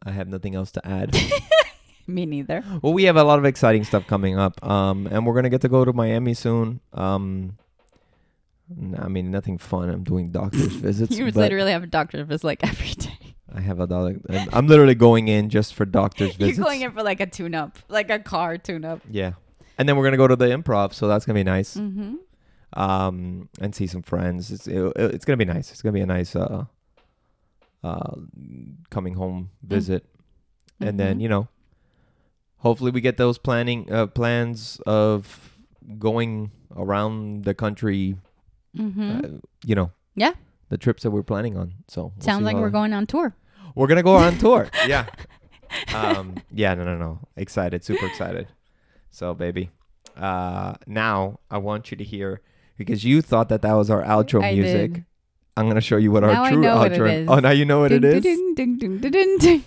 I 0.05 0.11
have 0.11 0.27
nothing 0.27 0.55
else 0.55 0.71
to 0.71 0.87
add. 0.87 1.15
me 2.07 2.25
neither 2.25 2.63
well, 2.81 2.91
we 2.93 3.03
have 3.05 3.15
a 3.15 3.23
lot 3.23 3.39
of 3.39 3.45
exciting 3.45 3.83
stuff 3.83 4.05
coming 4.07 4.37
up. 4.37 4.59
Um, 4.65 5.07
and 5.07 5.25
we're 5.25 5.33
gonna 5.35 5.49
get 5.49 5.61
to 5.61 5.69
go 5.69 5.83
to 5.85 5.93
Miami 5.93 6.33
soon. 6.33 6.79
Um, 6.93 7.57
I 8.97 9.07
mean, 9.07 9.31
nothing 9.31 9.57
fun. 9.57 9.89
I'm 9.89 10.03
doing 10.03 10.31
doctor's 10.31 10.73
visits. 10.87 11.17
you 11.17 11.29
literally 11.31 11.71
have 11.71 11.83
a 11.83 11.87
doctor's 11.87 12.27
visit 12.27 12.43
like 12.45 12.63
every 12.67 12.93
day 12.93 13.35
I 13.53 13.61
have 13.61 13.79
a 13.79 13.87
dollar. 13.87 14.19
I'm- 14.51 14.67
literally 14.67 14.95
going 14.95 15.27
in 15.27 15.49
just 15.49 15.73
for 15.75 15.85
doctor's 15.85 16.35
visits. 16.35 16.57
You're 16.57 16.65
going 16.65 16.81
in 16.81 16.91
for 16.91 17.03
like 17.03 17.19
a 17.19 17.25
tune 17.27 17.53
up, 17.55 17.77
like 17.89 18.09
a 18.09 18.19
car 18.19 18.57
tune 18.57 18.83
up. 18.85 19.01
Yeah, 19.09 19.33
and 19.77 19.87
then 19.87 19.95
we're 19.95 20.03
gonna 20.05 20.17
go 20.17 20.27
to 20.27 20.35
the 20.35 20.45
improv, 20.47 20.93
so 20.93 21.07
that's 21.07 21.25
gonna 21.25 21.37
be 21.39 21.43
nice. 21.43 21.75
Mm-hmm. 21.77 22.15
Um, 22.75 23.49
and 23.61 23.75
see 23.75 23.85
some 23.85 24.01
friends. 24.01 24.51
It's 24.51 24.67
it, 24.67 24.91
it's 24.95 25.25
gonna 25.25 25.37
be 25.37 25.45
nice. 25.45 25.71
It's 25.71 25.81
gonna 25.83 25.93
be 25.93 26.01
a 26.01 26.05
nice 26.07 26.35
uh, 26.35 26.65
uh, 27.83 28.15
coming 28.89 29.13
home 29.15 29.49
visit. 29.61 30.05
and 30.79 30.99
then 30.99 31.19
Mhm. 31.19 31.21
you 31.21 31.29
know 31.29 31.47
hopefully 32.57 32.91
we 32.91 32.99
get 33.01 33.17
those 33.17 33.37
planning 33.37 33.89
uh, 33.91 34.07
plans 34.07 34.81
of 34.87 35.55
going 35.99 36.49
around 36.75 37.43
the 37.45 37.53
country 37.53 38.15
Mm-hmm. 38.77 39.11
uh, 39.11 39.27
you 39.65 39.75
know 39.75 39.91
Yeah. 40.15 40.33
the 40.69 40.77
trips 40.77 41.03
that 41.03 41.11
we're 41.11 41.23
planning 41.23 41.57
on 41.57 41.73
so 41.87 42.11
we'll 42.15 42.23
Sounds 42.25 42.43
like 42.43 42.55
we're 42.57 42.69
going 42.69 42.93
on 42.93 43.05
tour. 43.05 43.35
we're 43.75 43.87
gonna 43.87 44.03
go 44.03 44.15
on 44.15 44.37
tour 44.37 44.67
yeah 44.87 45.05
um 45.93 46.35
yeah 46.51 46.73
no 46.73 46.83
no 46.83 46.97
no 46.97 47.19
excited 47.37 47.83
super 47.83 48.05
excited 48.05 48.47
so 49.11 49.33
baby 49.33 49.69
uh 50.17 50.73
now 50.87 51.39
i 51.49 51.57
want 51.57 51.89
you 51.91 51.97
to 51.97 52.03
hear 52.03 52.41
because 52.77 53.03
you 53.03 53.21
thought 53.21 53.49
that 53.49 53.61
that 53.61 53.73
was 53.73 53.89
our 53.89 54.03
outro 54.03 54.43
I 54.43 54.53
music 54.53 54.93
did. 54.93 55.05
i'm 55.57 55.67
gonna 55.67 55.81
show 55.81 55.97
you 55.97 56.11
what 56.11 56.21
Now 56.23 56.43
our 56.43 56.49
true 56.51 56.63
it 56.63 56.67
outro 56.67 57.11
is. 57.13 57.27
oh 57.29 57.39
now 57.39 57.49
you 57.51 57.65
know 57.65 57.79
what 57.81 57.91
it 57.91 57.99
Ding, 58.01 58.15
is 58.17 58.23
ding, 58.23 58.53
ding, 58.55 58.77
ding, 58.77 58.97
ding, 58.99 59.11
ding, 59.11 59.37
ding. 59.37 59.63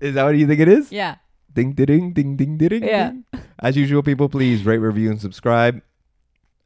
is 0.00 0.14
that 0.14 0.24
what 0.24 0.36
you 0.36 0.46
think 0.46 0.60
it 0.60 0.68
is 0.68 0.90
Yeah. 0.92 1.16
Ding 1.52 1.72
ding 1.72 1.86
ding 2.12 2.12
ding 2.12 2.36
ding 2.36 2.58
ding. 2.58 2.82
Yeah. 2.82 3.12
As 3.60 3.76
usual, 3.76 4.02
people, 4.02 4.28
please 4.28 4.66
rate, 4.66 4.78
review, 4.78 5.08
and 5.08 5.20
subscribe. 5.20 5.80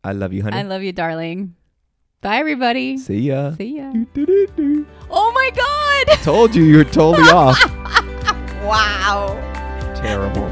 I 0.02 0.12
love 0.12 0.32
you, 0.32 0.42
honey. 0.42 0.56
I 0.56 0.62
love 0.62 0.82
you, 0.82 0.92
darling. 0.96 1.54
Bye, 2.20 2.38
everybody. 2.38 2.98
See 2.98 3.20
ya. 3.20 3.52
See 3.54 3.76
ya. 3.76 3.92
Do, 3.92 4.04
do, 4.12 4.26
do, 4.26 4.46
do. 4.56 4.86
Oh 5.08 5.30
my 5.32 5.50
God. 5.54 6.18
Told 6.24 6.52
you 6.52 6.64
you 6.64 6.78
were 6.78 6.84
totally 6.84 7.28
off. 7.30 7.62
Wow. 8.64 9.36
Terrible. 9.94 10.48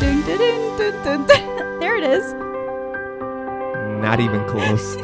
Ding, 0.00 0.22
ding, 0.22 0.38
ding. 1.26 1.78
There 1.78 1.96
it 1.96 2.04
is. 2.04 2.32
Not 4.02 4.20
even 4.20 4.42
close. 4.48 4.96